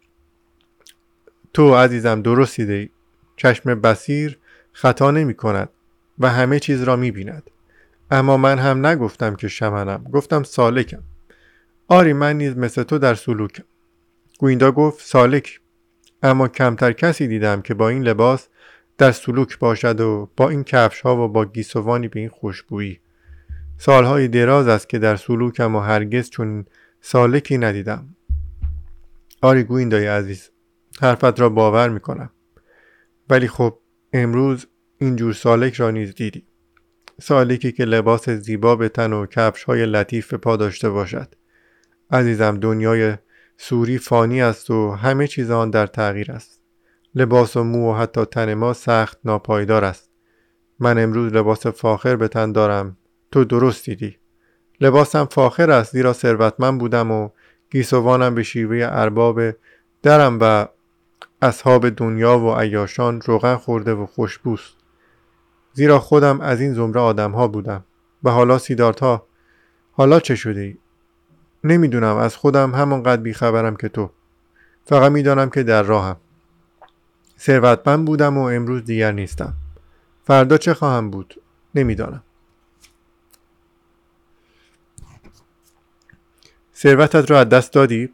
تو 1.54 1.76
عزیزم 1.76 2.22
درست 2.22 2.60
ای 2.60 2.90
چشم 3.38 3.82
بسیر 3.82 4.40
خطا 4.74 5.12
نمی 5.12 5.34
کند 5.34 5.70
و 6.20 6.30
همه 6.30 6.60
چیز 6.60 6.84
را 6.84 6.96
می 6.96 7.12
بیند 7.12 7.44
اما 8.12 8.38
من 8.38 8.60
هم 8.60 8.86
نگفتم 8.86 9.36
که 9.36 9.48
شمنم. 9.48 10.04
گفتم 10.04 10.44
سالکم. 10.44 11.04
آری 11.91 12.13
من 12.13 12.38
نیز 12.38 12.57
مثل 12.57 12.83
تو 12.83 12.98
در 12.98 13.15
سلوکم 13.15 13.63
گویندا 14.39 14.71
گفت 14.71 15.05
سالک. 15.05 15.60
اما 16.24 16.48
کمتر 16.48 16.91
کسی 16.91 17.27
دیدم 17.27 17.62
که 17.62 17.74
با 17.74 17.89
این 17.89 18.03
لباس 18.03 18.48
در 18.98 19.12
سلوک 19.12 19.60
باشد 19.60 20.01
و 20.01 20.29
با 20.38 20.50
این 20.50 20.63
کفش 20.63 21.01
ها 21.01 21.25
و 21.25 21.27
با 21.27 21.45
گیسوانی 21.45 22.07
به 22.07 22.19
این 22.19 22.29
خوشبویی. 22.29 23.00
سالهای 23.77 24.27
دراز 24.27 24.67
است 24.67 24.89
که 24.89 25.00
در 25.00 25.15
سلوکم 25.15 25.75
و 25.75 25.79
هرگز 25.79 26.29
چون 26.29 26.65
سالکی 27.01 27.57
ندیدم. 27.57 28.15
آری 29.41 29.63
گویندای 29.63 30.07
عزیز 30.07 30.50
حرفت 31.01 31.39
را 31.39 31.50
باور 31.50 31.89
می‌کنم. 31.89 32.29
ولی 33.29 33.48
خب 33.48 33.77
امروز 34.13 34.67
اینجور 34.98 35.33
سالک 35.33 35.74
را 35.74 35.91
نیز 35.91 36.15
دیدی. 36.15 36.43
سالکی 37.21 37.71
که 37.71 37.86
لباس 37.86 38.29
زیبا 38.29 38.75
به 38.75 38.89
تن 38.89 39.13
و 39.13 39.25
کفش 39.25 39.63
های 39.63 39.86
لطیف 39.86 40.31
به 40.31 40.38
پا 40.38 40.57
داشته 40.57 40.89
باشد. 40.89 41.40
عزیزم 42.12 42.58
دنیای 42.58 43.18
سوری 43.58 43.98
فانی 43.98 44.41
است 44.41 44.72
و 44.72 44.91
همه 44.91 45.27
چیز 45.27 45.51
آن 45.51 45.70
در 45.70 45.88
تغییر 45.88 46.32
است. 46.32 46.62
لباس 47.15 47.58
و 47.58 47.63
مو 47.63 47.91
و 47.91 47.96
حتی 47.96 48.25
تن 48.25 48.53
ما 48.53 48.74
سخت 48.74 49.20
ناپایدار 49.25 49.86
است. 49.86 50.10
من 50.80 50.98
امروز 51.03 51.34
لباس 51.34 51.68
فاخر 51.68 52.15
به 52.15 52.27
تن 52.27 52.51
دارم. 52.51 52.98
تو 53.32 53.44
درست 53.44 53.86
دیدی. 53.86 54.18
لباسم 54.82 55.25
فاخر 55.25 55.72
است 55.72 55.91
زیرا 55.91 56.13
ثروتمند 56.13 56.80
بودم 56.80 57.12
و 57.12 57.30
گیسوانم 57.72 58.36
به 58.36 58.44
شیوه 58.44 58.88
ارباب 58.89 59.41
درم 60.03 60.38
و 60.41 60.68
اصحاب 61.41 61.89
دنیا 61.89 62.39
و 62.39 62.56
عیاشان 62.56 63.22
روغن 63.22 63.56
خورده 63.56 63.94
و 63.94 64.06
خوشبوست 64.06 64.74
زیرا 65.74 66.00
خودم 66.00 66.41
از 66.41 66.62
این 66.62 66.74
زمره 66.74 67.01
آدم 67.01 67.32
ها 67.32 67.48
بودم. 67.48 67.84
و 68.24 68.30
حالا 68.30 68.58
سیدارت 68.58 69.22
حالا 69.91 70.20
چه 70.20 70.36
شده 70.36 70.62
ای؟ 70.62 70.77
نمی‌دونم 71.63 72.15
از 72.15 72.36
خودم 72.36 72.75
همانقدر 72.75 73.22
بیخبرم 73.22 73.75
که 73.75 73.89
تو. 73.89 74.12
فقط 74.86 75.12
می‌دانم 75.12 75.50
که 75.50 75.63
در 75.63 75.84
راهم. 75.84 76.18
ثروتمند 77.39 78.06
بودم 78.06 78.38
و 78.38 78.41
امروز 78.41 78.86
دیگر 78.86 79.12
نیستم. 79.12 79.53
فردا 80.24 80.58
چه 80.58 80.74
خواهم 80.74 81.10
بود؟ 81.12 81.41
نمی‌دانم. 81.75 82.24
ثروتت 86.75 87.32
را 87.32 87.39
از 87.39 87.50
دست 87.50 87.74
دادی؟ 87.74 88.13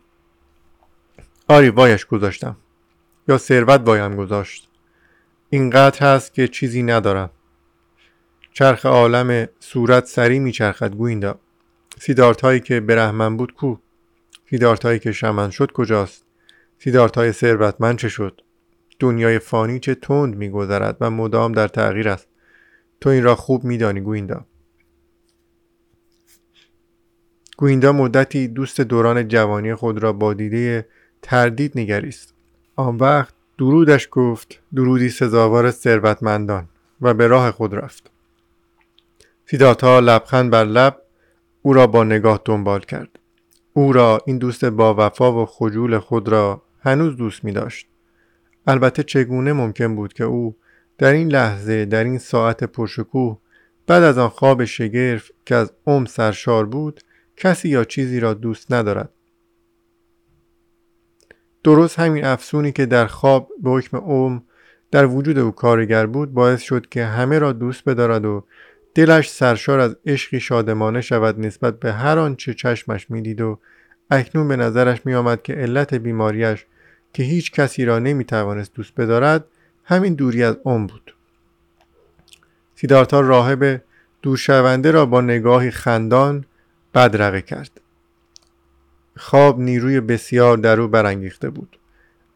آری 1.47 1.69
وایش 1.69 2.05
گذاشتم. 2.05 2.57
یا 3.27 3.37
ثروت 3.37 3.81
وایم 3.85 4.15
گذاشت. 4.15 4.69
اینقدر 5.49 6.15
هست 6.15 6.33
که 6.33 6.47
چیزی 6.47 6.83
ندارم. 6.83 7.29
چرخ 8.53 8.85
عالم 8.85 9.47
صورت 9.59 10.05
سری 10.05 10.39
میچرخد 10.39 10.95
گویندا 10.95 11.39
سیدارت 11.99 12.41
هایی 12.41 12.59
که 12.59 12.79
برهمن 12.79 13.37
بود 13.37 13.53
کو؟ 13.53 13.75
سیدارت 14.49 14.85
هایی 14.85 14.99
که 14.99 15.11
شمن 15.11 15.49
شد 15.49 15.71
کجاست؟ 15.71 16.25
سیدارت 16.79 17.17
های 17.17 17.31
ثروتمند 17.31 17.97
چه 17.97 18.09
شد؟ 18.09 18.41
دنیای 18.99 19.39
فانی 19.39 19.79
چه 19.79 19.95
تند 19.95 20.35
میگذرد 20.35 20.97
و 21.01 21.09
مدام 21.09 21.51
در 21.51 21.67
تغییر 21.67 22.09
است. 22.09 22.27
تو 23.01 23.09
این 23.09 23.23
را 23.23 23.35
خوب 23.35 23.63
میدانی 23.63 24.01
گویندا. 24.01 24.45
گویندا 27.57 27.91
مدتی 27.91 28.47
دوست 28.47 28.81
دوران 28.81 29.27
جوانی 29.27 29.75
خود 29.75 30.03
را 30.03 30.13
با 30.13 30.33
دیده 30.33 30.87
تردید 31.21 31.71
نگریست. 31.75 32.33
آن 32.75 32.95
وقت 32.95 33.33
درودش 33.57 34.07
گفت 34.11 34.59
درودی 34.75 35.09
سزاوار 35.09 35.71
ثروتمندان 35.71 36.69
و 37.01 37.13
به 37.13 37.27
راه 37.27 37.51
خود 37.51 37.75
رفت. 37.75 38.11
سیداتا 39.45 39.99
لبخند 39.99 40.51
بر 40.51 40.65
لب 40.65 41.01
او 41.67 41.73
را 41.73 41.87
با 41.87 42.03
نگاه 42.03 42.41
دنبال 42.45 42.79
کرد. 42.79 43.19
او 43.73 43.93
را 43.93 44.21
این 44.25 44.37
دوست 44.37 44.65
با 44.65 44.95
وفا 44.97 45.43
و 45.43 45.45
خجول 45.45 45.99
خود 45.99 46.27
را 46.29 46.61
هنوز 46.79 47.17
دوست 47.17 47.43
می 47.43 47.51
داشت 47.51 47.87
البته 48.67 49.03
چگونه 49.03 49.53
ممکن 49.53 49.95
بود 49.95 50.13
که 50.13 50.23
او 50.23 50.55
در 50.97 51.13
این 51.13 51.27
لحظه 51.27 51.85
در 51.85 52.03
این 52.03 52.17
ساعت 52.17 52.63
پرشکوه 52.63 53.37
بعد 53.87 54.03
از 54.03 54.17
آن 54.17 54.29
خواب 54.29 54.65
شگرف 54.65 55.31
که 55.45 55.55
از 55.55 55.73
عم 55.87 56.05
سرشار 56.05 56.65
بود 56.65 57.01
کسی 57.37 57.69
یا 57.69 57.83
چیزی 57.83 58.19
را 58.19 58.33
دوست 58.33 58.71
ندارد. 58.71 59.09
درست 61.63 61.99
همین 61.99 62.25
افسونی 62.25 62.71
که 62.71 62.85
در 62.85 63.05
خواب 63.05 63.49
به 63.63 63.69
حکم 63.69 63.97
اوم 63.97 64.43
در 64.91 65.05
وجود 65.05 65.39
او 65.39 65.51
کارگر 65.51 66.05
بود 66.05 66.33
باعث 66.33 66.61
شد 66.61 66.89
که 66.89 67.05
همه 67.05 67.39
را 67.39 67.51
دوست 67.51 67.89
بدارد 67.89 68.25
و 68.25 68.43
دلش 68.97 69.29
سرشار 69.29 69.79
از 69.79 69.95
عشقی 70.05 70.39
شادمانه 70.39 71.01
شود 71.01 71.39
نسبت 71.39 71.79
به 71.79 71.93
هر 71.93 72.19
آنچه 72.19 72.53
چشمش 72.53 73.11
می‌دید 73.11 73.41
و 73.41 73.59
اکنون 74.11 74.47
به 74.47 74.55
نظرش 74.55 75.05
میآمد 75.05 75.41
که 75.41 75.53
علت 75.53 75.93
بیماریش 75.93 76.65
که 77.13 77.23
هیچ 77.23 77.51
کسی 77.51 77.85
را 77.85 77.99
نمی‌توانست 77.99 78.73
دوست 78.73 78.95
بدارد 78.95 79.45
همین 79.83 80.13
دوری 80.13 80.43
از 80.43 80.57
اوم 80.63 80.87
بود. 80.87 81.15
سیدارتا 82.75 83.21
راهب 83.21 83.81
دورشونده 84.21 84.91
را 84.91 85.05
با 85.05 85.21
نگاهی 85.21 85.71
خندان 85.71 86.45
بدرقه 86.93 87.41
کرد. 87.41 87.81
خواب 89.17 89.59
نیروی 89.59 89.99
بسیار 89.99 90.57
در 90.57 90.81
او 90.81 90.87
برانگیخته 90.87 91.49
بود. 91.49 91.79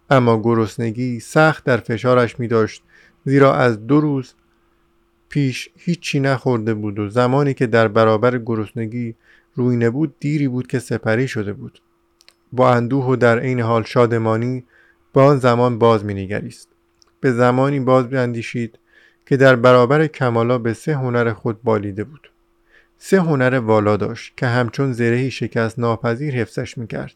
اما 0.10 0.42
گرسنگی 0.42 1.20
سخت 1.20 1.64
در 1.64 1.78
فشارش 1.78 2.40
می 2.40 2.48
داشت 2.48 2.84
زیرا 3.26 3.56
از 3.56 3.88
دو 3.88 4.02
روز 4.02 4.34
پیش 5.32 5.70
هیچی 5.76 6.20
نخورده 6.20 6.74
بود 6.74 7.00
و 7.00 7.10
زمانی 7.10 7.54
که 7.54 7.68
در 7.68 7.88
برابر 7.88 8.38
گرسنگی 8.38 9.16
روینه 9.56 9.90
بود 9.90 10.16
دیری 10.20 10.48
بود 10.48 10.68
که 10.68 10.80
سپری 10.80 11.28
شده 11.28 11.54
بود. 11.54 11.82
با 12.52 12.72
اندوه 12.72 13.06
و 13.06 13.16
در 13.16 13.40
عین 13.40 13.60
حال 13.60 13.84
شادمانی 13.84 14.64
به 15.14 15.22
آن 15.22 15.38
زمان 15.38 15.80
باز 15.80 16.06
مینگریست 16.06 16.70
به 17.20 17.32
زمانی 17.32 17.80
باز 17.80 18.10
بیاندیشید 18.10 18.80
که 19.26 19.38
در 19.38 19.56
برابر 19.56 20.08
کمالا 20.08 20.58
به 20.58 20.74
سه 20.74 20.96
هنر 20.96 21.34
خود 21.34 21.64
بالیده 21.64 22.04
بود. 22.04 22.32
سه 22.98 23.22
هنر 23.22 23.56
والا 23.56 23.98
داشت 23.98 24.34
که 24.38 24.46
همچون 24.46 24.94
زرهی 24.94 25.32
شکست 25.32 25.80
ناپذیر 25.80 26.36
حفظش 26.36 26.78
می‌کرد. 26.78 27.16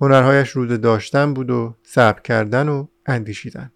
هنرهایش 0.00 0.50
روز 0.50 0.80
داشتن 0.80 1.34
بود 1.34 1.50
و 1.50 1.74
صبر 1.82 2.20
کردن 2.20 2.68
و 2.68 2.86
اندیشیدن. 3.06 3.72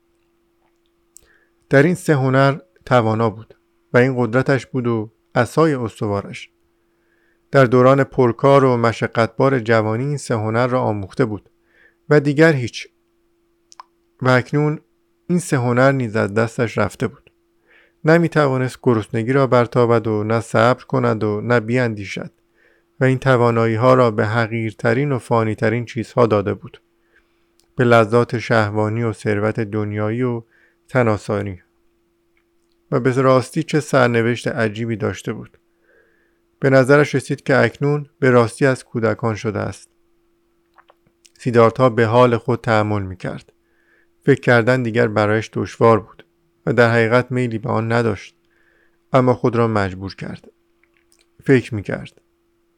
در 1.71 1.83
این 1.83 1.95
سه 1.95 2.14
هنر 2.14 2.59
توانا 2.90 3.30
بود 3.30 3.54
و 3.92 3.99
این 3.99 4.14
قدرتش 4.18 4.66
بود 4.66 4.87
و 4.87 5.11
اسای 5.35 5.75
استوارش. 5.75 6.50
در 7.50 7.64
دوران 7.64 8.04
پرکار 8.04 8.64
و 8.64 8.76
مشقتبار 8.76 9.61
جوانی 9.61 10.04
این 10.04 10.16
سه 10.16 10.35
هنر 10.35 10.66
را 10.66 10.80
آموخته 10.80 11.25
بود 11.25 11.50
و 12.09 12.20
دیگر 12.20 12.52
هیچ. 12.52 12.88
و 14.23 14.28
اکنون 14.28 14.80
این 15.26 15.38
سه 15.38 15.59
هنر 15.59 15.92
نیز 15.92 16.16
از 16.16 16.35
دستش 16.35 16.78
رفته 16.78 17.06
بود. 17.06 17.30
نمی 18.04 18.28
توانست 18.28 18.78
گرسنگی 18.82 19.32
را 19.32 19.47
برتابد 19.47 20.06
و 20.06 20.25
نه 20.25 20.40
صبر 20.40 20.85
کند 20.85 21.25
و 21.25 21.40
نه 21.40 21.61
بیاندیشد 21.61 22.32
و 23.00 23.04
این 23.04 23.18
توانایی 23.18 23.75
ها 23.75 23.94
را 23.94 24.11
به 24.11 24.26
حقیرترین 24.26 25.12
و 25.12 25.18
فانیترین 25.18 25.85
چیزها 25.85 26.26
داده 26.26 26.54
بود. 26.54 26.80
به 27.76 27.85
لذات 27.85 28.38
شهوانی 28.38 29.02
و 29.02 29.12
ثروت 29.12 29.61
دنیایی 29.61 30.23
و 30.23 30.42
تناسانی. 30.88 31.62
و 32.92 33.00
به 33.00 33.12
راستی 33.12 33.62
چه 33.62 33.80
سرنوشت 33.80 34.49
عجیبی 34.49 34.97
داشته 34.97 35.32
بود. 35.32 35.59
به 36.61 36.70
نظرش 36.70 37.14
رسید 37.14 37.42
که 37.42 37.56
اکنون 37.56 38.06
به 38.18 38.30
راستی 38.30 38.66
از 38.66 38.85
کودکان 38.85 39.35
شده 39.35 39.59
است. 39.59 39.88
سیدارت 41.38 41.80
به 41.80 42.06
حال 42.06 42.37
خود 42.37 42.61
تحمل 42.61 43.02
می 43.02 43.16
کرد 43.16 43.52
فکر 44.25 44.40
کردن 44.40 44.82
دیگر 44.82 45.09
برایش 45.09 45.50
دشوار 45.52 46.00
بود 46.00 46.26
و 46.66 46.73
در 46.73 46.90
حقیقت 46.90 47.32
میلی 47.32 47.59
به 47.59 47.68
آن 47.68 47.92
نداشت 47.92 48.37
اما 49.12 49.35
خود 49.35 49.56
را 49.56 49.68
مجبور 49.68 50.14
کرد. 50.14 50.50
فکر 51.44 51.75
می 51.75 51.82
کرد 51.82 52.20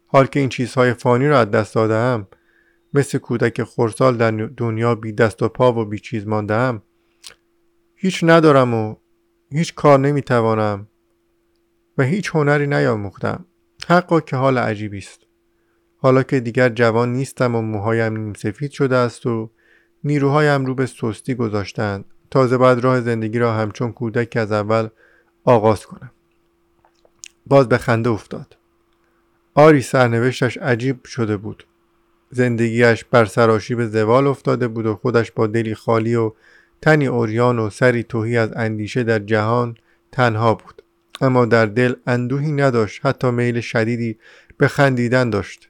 حال 0.07 0.27
که 0.27 0.41
این 0.41 0.49
چیزهای 0.49 0.95
فانی 0.95 1.29
را 1.29 1.41
از 1.41 1.51
دست 1.51 1.75
دادم 1.75 2.27
مثل 2.95 3.19
کودک 3.19 3.63
خورسال 3.63 4.17
در 4.17 4.31
دنیا 4.31 4.95
بی 4.95 5.13
دست 5.13 5.43
و 5.43 5.49
پا 5.49 5.73
و 5.73 5.85
بی 5.85 5.99
چیز 5.99 6.27
مانده 6.27 6.81
هیچ 7.95 8.25
ندارم 8.25 8.75
و 8.75 8.97
هیچ 9.53 9.75
کار 9.75 9.99
نمی‌توانم 9.99 10.87
و 11.99 12.03
هیچ 12.03 12.31
هنری 12.35 12.67
نیاموختم. 12.67 13.45
حقا 13.89 14.21
که 14.21 14.37
حال 14.37 14.59
عجیبی 14.59 14.99
است. 14.99 15.21
حالا 15.97 16.23
که 16.23 16.41
دیگر 16.41 16.69
جوان 16.69 17.13
نیستم 17.13 17.55
و 17.55 17.63
موهایم 17.63 18.17
نیم 18.17 18.33
سفید 18.33 18.71
شده 18.71 18.97
است 18.97 19.27
و 19.27 19.51
نیروهایم 20.05 20.67
رو 20.67 20.75
به 20.75 20.87
سستی 20.87 21.35
گذاشتند. 21.35 22.05
تازه 22.31 22.57
باید 22.57 22.79
راه 22.79 23.01
زندگی 23.01 23.39
را 23.39 23.55
همچون 23.55 23.93
کودک 23.93 24.37
از 24.37 24.53
اول 24.53 24.89
آغاز 25.45 25.87
کنم. 25.87 26.11
باز 27.47 27.69
به 27.69 27.79
خنده 27.79 28.11
افتاد. 28.11 28.57
آری 29.55 29.83
سرنوشتش 29.83 30.59
عجیب 30.59 31.05
شده 31.05 31.37
بود. 31.37 31.67
زندگیش 32.31 33.05
بر 33.05 33.25
سراشیب 33.25 33.87
زوال 33.87 34.27
افتاده 34.27 34.69
بود 34.69 34.87
و 34.87 34.95
خودش 34.95 35.33
با 35.33 35.47
دلی 35.47 35.75
خالی 35.75 36.15
و 36.15 36.33
تنی 36.83 37.07
اوریان 37.07 37.59
و 37.59 37.71
سری 37.71 38.03
توهی 38.03 38.37
از 38.37 38.53
اندیشه 38.57 39.03
در 39.03 39.19
جهان 39.19 39.75
تنها 40.13 40.55
بود. 40.55 40.83
اما 41.21 41.45
در 41.45 41.67
دل 41.67 41.95
اندوهی 42.07 42.53
نداشت 42.53 43.07
حتی 43.07 43.31
میل 43.31 43.61
شدیدی 43.61 44.19
به 44.59 44.69
خندیدن 44.69 45.31
داشت. 45.31 45.69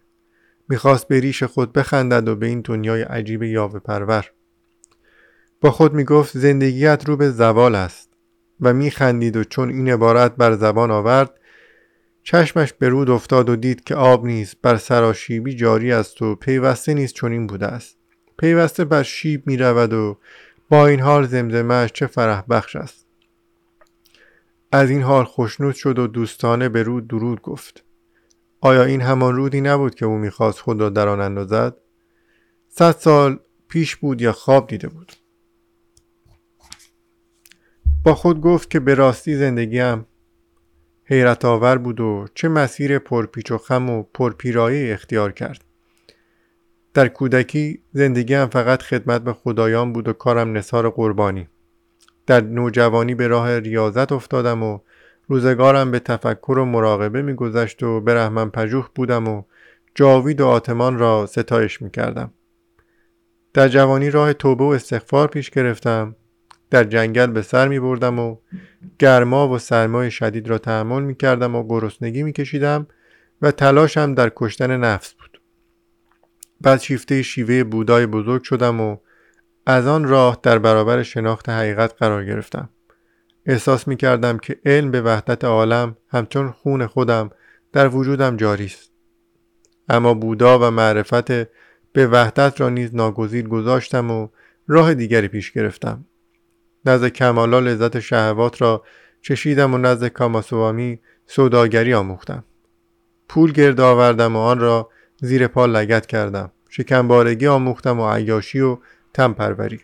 می‌خواست 0.69 1.09
به 1.09 1.21
ریش 1.21 1.43
خود 1.43 1.73
بخندد 1.73 2.29
و 2.29 2.37
به 2.37 2.47
این 2.47 2.61
دنیای 2.61 3.03
عجیب 3.03 3.43
یاوه 3.43 3.79
پرور. 3.79 4.31
با 5.61 5.71
خود 5.71 5.95
می‌گفت 5.95 6.39
زندگیت 6.39 7.03
رو 7.07 7.17
به 7.17 7.31
زوال 7.31 7.75
است. 7.75 8.13
و 8.61 8.73
میخندید 8.73 9.37
و 9.37 9.45
چون 9.45 9.69
این 9.69 9.89
عبارت 9.89 10.37
بر 10.37 10.53
زبان 10.53 10.91
آورد 10.91 11.31
چشمش 12.23 12.73
به 12.73 12.89
رود 12.89 13.11
افتاد 13.11 13.49
و 13.49 13.57
دید 13.57 13.85
که 13.85 13.95
آب 13.95 14.27
نیست 14.27 14.57
بر 14.63 14.77
سراشیبی 14.77 15.55
جاری 15.55 15.93
است 15.93 16.23
و 16.23 16.35
پیوسته 16.35 16.95
نیست 16.95 17.15
چون 17.15 17.33
این 17.33 17.47
بوده 17.47 17.67
است. 17.67 17.97
پیوسته 18.39 18.85
بر 18.85 19.03
شیب 19.03 19.47
می 19.47 19.57
رود 19.57 19.93
و 19.93 20.19
با 20.73 20.87
این 20.87 21.01
حال 21.01 21.27
زمزمهش 21.27 21.93
چه 21.93 22.07
فرح 22.07 22.43
بخش 22.51 22.77
است. 22.77 23.07
از 24.73 24.91
این 24.91 25.03
حال 25.03 25.25
خوشنود 25.25 25.75
شد 25.75 25.99
و 25.99 26.07
دوستانه 26.07 26.69
به 26.69 26.83
رود 26.83 27.09
درود 27.09 27.43
گفت. 27.43 27.85
آیا 28.61 28.85
این 28.85 29.01
همان 29.01 29.35
رودی 29.35 29.61
نبود 29.61 29.95
که 29.95 30.07
او 30.07 30.19
می‌خواست 30.19 30.61
خود 30.61 30.81
را 30.81 30.89
در 30.89 31.09
آن 31.09 31.21
اندازد؟ 31.21 31.77
صد 32.69 32.91
سال 32.93 33.39
پیش 33.69 33.97
بود 33.97 34.23
یا 34.23 34.33
خواب 34.33 34.67
دیده 34.67 34.89
بود؟ 34.89 35.13
با 38.05 38.15
خود 38.15 38.41
گفت 38.41 38.71
که 38.71 38.81
به 38.81 38.95
راستی 38.95 39.37
زندگیم 39.37 40.07
حیرت 41.05 41.45
آور 41.45 41.79
بود 41.79 42.01
و 42.01 42.27
چه 42.35 42.49
مسیر 42.49 42.99
پرپیچ 42.99 43.51
و 43.51 43.59
خم 43.59 43.91
و 43.91 44.03
پرپیرایه 44.03 44.95
اختیار 44.95 45.33
کرد. 45.33 45.65
در 46.95 47.09
کودکی 47.09 47.83
زندگیم 47.93 48.47
فقط 48.47 48.83
خدمت 48.83 49.23
به 49.23 49.33
خدایان 49.33 49.93
بود 49.93 50.09
و 50.09 50.13
کارم 50.13 50.53
نصار 50.53 50.91
قربانی. 50.91 51.49
در 52.27 52.41
نوجوانی 52.41 53.15
به 53.15 53.29
راه 53.29 53.59
ریاضت 53.59 54.13
افتادم 54.13 54.63
و 54.63 54.79
روزگارم 55.29 55.91
به 55.91 55.99
تفکر 55.99 56.59
و 56.59 56.65
مراقبه 56.65 57.23
میگذشت 57.23 57.83
و 57.83 58.01
به 58.01 58.15
رحمن 58.15 58.51
پژوه 58.51 58.89
بودم 58.95 59.29
و 59.29 59.43
جاوید 59.95 60.41
و 60.41 60.47
آتمان 60.47 60.99
را 60.99 61.27
ستایش 61.27 61.83
می‌کردم. 61.83 62.33
در 63.55 63.69
جوانی 63.69 64.11
راه 64.11 64.33
توبه 64.33 64.65
و 64.65 64.67
استغفار 64.67 65.29
پیش 65.29 65.51
گرفتم 65.51 66.17
در 66.71 66.85
جنگل 66.85 67.27
به 67.27 67.43
سر 67.43 67.69
می 67.69 67.81
بردم 67.81 68.19
و 68.19 68.37
گرما 68.99 69.49
و 69.49 69.59
سرمای 69.59 70.11
شدید 70.11 70.49
را 70.49 70.59
تحمل 70.59 71.03
می 71.03 71.15
کردم 71.15 71.55
و 71.55 71.69
گرسنگی 71.69 72.23
می 72.23 72.33
کشیدم 72.33 72.87
و 73.43 73.51
تلاشم 73.51 74.15
در 74.15 74.33
کشتن 74.37 74.77
نفس 74.77 75.13
بود. 75.13 75.22
بعد 76.63 76.81
شیفته 76.81 77.23
شیوه 77.23 77.65
بودای 77.65 78.07
بزرگ 78.07 78.43
شدم 78.43 78.81
و 78.81 78.97
از 79.67 79.87
آن 79.87 80.05
راه 80.05 80.39
در 80.43 80.59
برابر 80.59 81.03
شناخت 81.03 81.49
حقیقت 81.49 81.95
قرار 81.99 82.25
گرفتم. 82.25 82.69
احساس 83.47 83.89
می 83.89 83.97
کردم 83.97 84.39
که 84.39 84.61
علم 84.65 84.91
به 84.91 85.03
وحدت 85.03 85.45
عالم 85.45 85.97
همچون 86.09 86.51
خون 86.51 86.87
خودم 86.87 87.31
در 87.73 87.89
وجودم 87.89 88.37
جاری 88.37 88.65
است. 88.65 88.91
اما 89.89 90.15
بودا 90.15 90.59
و 90.59 90.71
معرفت 90.71 91.33
به 91.93 92.07
وحدت 92.07 92.61
را 92.61 92.69
نیز 92.69 92.95
ناگزیر 92.95 93.49
گذاشتم 93.49 94.11
و 94.11 94.29
راه 94.69 94.95
دیگری 94.95 95.29
پیش 95.29 95.53
گرفتم. 95.53 96.05
نزد 96.85 97.09
کمالا 97.09 97.61
لذت 97.61 98.01
شهوات 98.01 98.63
را 98.63 98.85
چشیدم 99.21 99.75
و 99.75 99.79
نزد 99.79 100.09
کاماسوامی 100.09 101.01
سوداگری 101.27 101.95
آموختم. 101.95 102.45
پول 103.29 103.53
گرد 103.53 103.81
آوردم 103.81 104.37
و 104.37 104.39
آن 104.39 104.59
را 104.59 104.92
زیر 105.23 105.47
پا 105.47 105.67
لگت 105.67 106.07
کردم. 106.07 106.51
شکمبارگی 106.69 107.47
آموختم 107.47 108.01
و 108.01 108.11
عیاشی 108.11 108.61
و 108.61 108.79
تمپروری 109.15 109.81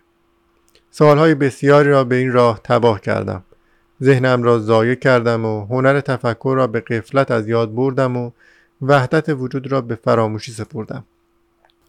سالهای 0.91 1.35
بسیاری 1.35 1.89
را 1.89 2.05
به 2.05 2.17
این 2.17 2.33
راه 2.33 2.61
تباه 2.65 3.01
کردم. 3.01 3.45
ذهنم 4.03 4.43
را 4.43 4.59
ضایع 4.59 4.95
کردم 4.95 5.45
و 5.45 5.67
هنر 5.67 6.01
تفکر 6.01 6.55
را 6.57 6.67
به 6.67 6.81
قفلت 6.81 7.31
از 7.31 7.49
یاد 7.49 7.75
بردم 7.75 8.17
و 8.17 8.31
وحدت 8.83 9.29
وجود 9.29 9.73
را 9.73 9.81
به 9.81 9.95
فراموشی 9.95 10.53
سپردم. 10.53 11.05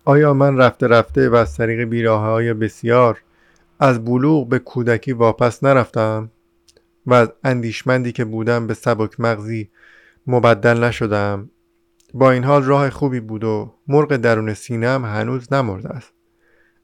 آیا 0.06 0.34
من 0.34 0.58
رفته 0.58 0.88
رفته 0.88 1.30
و 1.30 1.36
از 1.36 1.58
طریق 1.58 1.84
بیراه 1.84 2.22
های 2.22 2.54
بسیار 2.54 3.22
از 3.80 4.06
بلوغ 4.06 4.50
به 4.50 4.60
کودکی 4.60 5.14
واپس 5.14 5.64
نرفتم 5.64 6.32
و 7.06 7.14
از 7.14 7.30
اندیشمندی 7.44 8.12
که 8.12 8.26
بودم 8.26 8.68
به 8.68 8.74
سبک 8.74 9.20
مغزی 9.20 9.70
مبدل 10.28 10.84
نشدم؟ 10.84 11.50
با 12.14 12.32
این 12.32 12.44
حال 12.44 12.64
راه 12.64 12.90
خوبی 12.90 13.20
بود 13.20 13.44
و 13.44 13.74
مرغ 13.88 14.16
درون 14.16 14.54
سینم 14.54 15.06
هنوز 15.06 15.54
نمرده 15.54 15.90
است. 15.90 16.14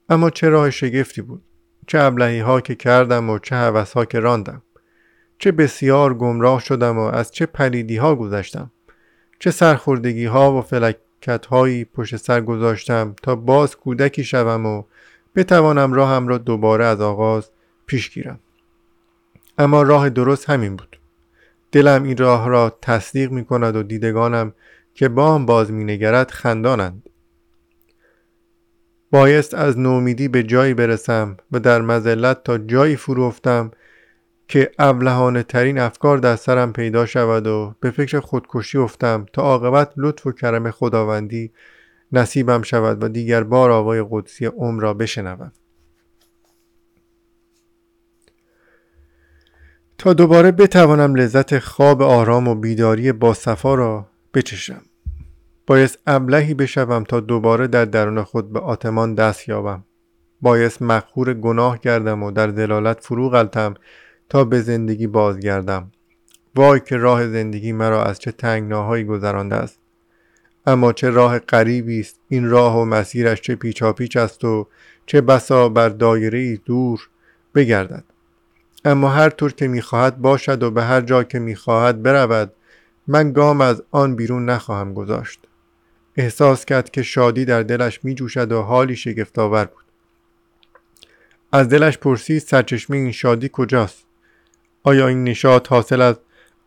اما 0.10 0.30
چه 0.30 0.50
راه 0.50 0.70
شگفتی 0.70 1.22
بود. 1.22 1.42
چه 1.88 2.00
ابلهی 2.00 2.40
ها 2.40 2.62
که 2.62 2.76
کردم 2.76 3.30
و 3.30 3.40
چه 3.40 3.56
حوث 3.56 3.94
ها 3.94 4.06
که 4.06 4.20
راندم. 4.20 4.62
چه 5.40 5.52
بسیار 5.52 6.14
گمراه 6.14 6.60
شدم 6.60 6.98
و 6.98 7.02
از 7.02 7.32
چه 7.32 7.46
پلیدی 7.46 7.98
ها 7.98 8.16
گذشتم. 8.16 8.72
چه 9.40 9.52
سرخوردگی 9.52 10.26
ها 10.26 10.54
و 10.58 10.62
فلکت 10.62 11.46
هایی 11.46 11.86
پشت 11.86 12.16
سر 12.16 12.42
گذاشتم 12.42 13.16
تا 13.24 13.36
باز 13.36 13.76
کودکی 13.76 14.24
شوم 14.24 14.66
و 14.66 14.84
بتوانم 15.36 15.94
راهم 15.94 16.28
را 16.28 16.38
دوباره 16.38 16.86
از 16.86 17.02
آغاز 17.02 17.50
پیش 17.86 18.10
گیرم. 18.10 18.40
اما 19.58 19.82
راه 19.82 20.10
درست 20.10 20.50
همین 20.50 20.76
بود. 20.76 21.00
دلم 21.72 22.04
این 22.04 22.18
راه 22.18 22.50
را 22.50 22.78
تصدیق 22.82 23.32
می 23.32 23.46
کند 23.46 23.76
و 23.76 23.84
دیدگانم 23.84 24.54
که 24.95 25.10
بام 25.10 25.45
باز 25.45 25.71
می 25.71 25.84
نگرد 25.84 26.31
خندانند. 26.31 27.10
بایست 29.12 29.53
از 29.53 29.79
نومیدی 29.79 30.27
به 30.27 30.43
جایی 30.43 30.73
برسم 30.73 31.38
و 31.51 31.60
در 31.60 31.81
مزلت 31.81 32.43
تا 32.43 32.58
جایی 32.58 32.95
فرو 32.95 33.23
افتم 33.23 33.71
که 34.47 34.71
ابلهانه 34.79 35.43
ترین 35.43 35.79
افکار 35.79 36.17
در 36.17 36.36
سرم 36.36 36.73
پیدا 36.73 37.05
شود 37.05 37.47
و 37.47 37.75
به 37.79 37.91
فکر 37.91 38.19
خودکشی 38.19 38.77
افتم 38.77 39.25
تا 39.34 39.41
عاقبت 39.41 39.93
لطف 39.97 40.27
و 40.27 40.31
کرم 40.31 40.71
خداوندی 40.71 41.51
نصیبم 42.12 42.62
شود 42.62 43.03
و 43.03 43.08
دیگر 43.08 43.43
بار 43.43 43.71
آوای 43.71 44.05
قدسی 44.10 44.45
عمر 44.45 44.81
را 44.81 44.93
بشنوم. 44.93 45.51
تا 49.97 50.13
دوباره 50.13 50.51
بتوانم 50.51 51.15
لذت 51.15 51.60
خواب 51.60 52.01
آرام 52.01 52.47
و 52.47 52.55
بیداری 52.55 53.12
با 53.12 53.34
صفا 53.34 53.75
را 53.75 54.14
بچشم. 54.36 54.82
بایست 55.67 56.00
ابلهی 56.08 56.54
بشوم 56.54 57.04
تا 57.04 57.19
دوباره 57.19 57.67
در 57.67 57.86
درون 57.86 58.24
خود 58.24 58.54
به 58.54 58.60
آتمان 58.60 59.15
دست 59.15 59.50
یابم. 59.50 59.84
بایست 60.41 60.82
مخور 60.82 61.34
گناه 61.34 61.80
گردم 61.80 62.24
و 62.24 62.32
در 62.32 62.48
دلالت 62.48 63.00
فرو 63.00 63.30
غلطم 63.30 63.74
تا 64.30 64.43
به 64.43 64.62
زندگی 64.62 65.08
بازگردم. 65.08 65.91
وای 66.56 66.80
که 66.80 66.98
راه 66.98 67.28
زندگی 67.28 67.71
مرا 67.71 68.04
از 68.04 68.19
چه 68.19 68.32
تنگناهایی 68.32 69.04
گذرانده 69.04 69.56
است. 69.56 69.80
اما 70.65 70.93
چه 70.93 71.10
راه 71.10 71.39
غریبی 71.39 72.00
است. 72.00 72.19
این 72.30 72.50
راه 72.50 72.80
و 72.80 72.86
مسیرش 72.86 73.41
چه 73.41 73.56
پیچاپیچ 73.56 74.17
است 74.17 74.43
و 74.45 74.67
چه 75.06 75.21
بسا 75.21 75.69
بر 75.69 75.89
دایره 75.89 76.58
دور 76.58 77.10
بگردد. 77.56 78.04
اما 78.86 79.10
هر 79.10 79.30
طور 79.30 79.54
که 79.54 79.67
می‌خواهد 79.67 80.17
باشد 80.17 80.63
و 80.63 80.71
به 80.71 80.84
هر 80.84 81.02
جا 81.02 81.24
که 81.24 81.39
می‌خواهد 81.39 82.04
برود 82.04 82.54
من 83.08 83.32
گام 83.32 83.62
از 83.62 83.84
آن 83.91 84.15
بیرون 84.15 84.50
نخواهم 84.50 84.94
گذاشت. 84.94 85.39
احساس 86.15 86.65
کرد 86.65 86.89
که 86.89 87.04
شادی 87.04 87.46
در 87.46 87.63
دلش 87.63 88.00
می 88.04 88.15
جوشد 88.15 88.52
و 88.52 88.62
حالی 88.62 88.96
شگفتآور 88.96 89.65
بود. 89.65 89.84
از 91.52 91.70
دلش 91.70 91.98
پرسید 91.98 92.41
سرچشمه 92.41 92.98
این 92.98 93.12
شادی 93.12 93.50
کجاست؟ 93.54 94.06
آیا 94.84 95.08
این 95.08 95.24
نشاط 95.24 95.68
حاصل 95.68 96.02
از 96.02 96.20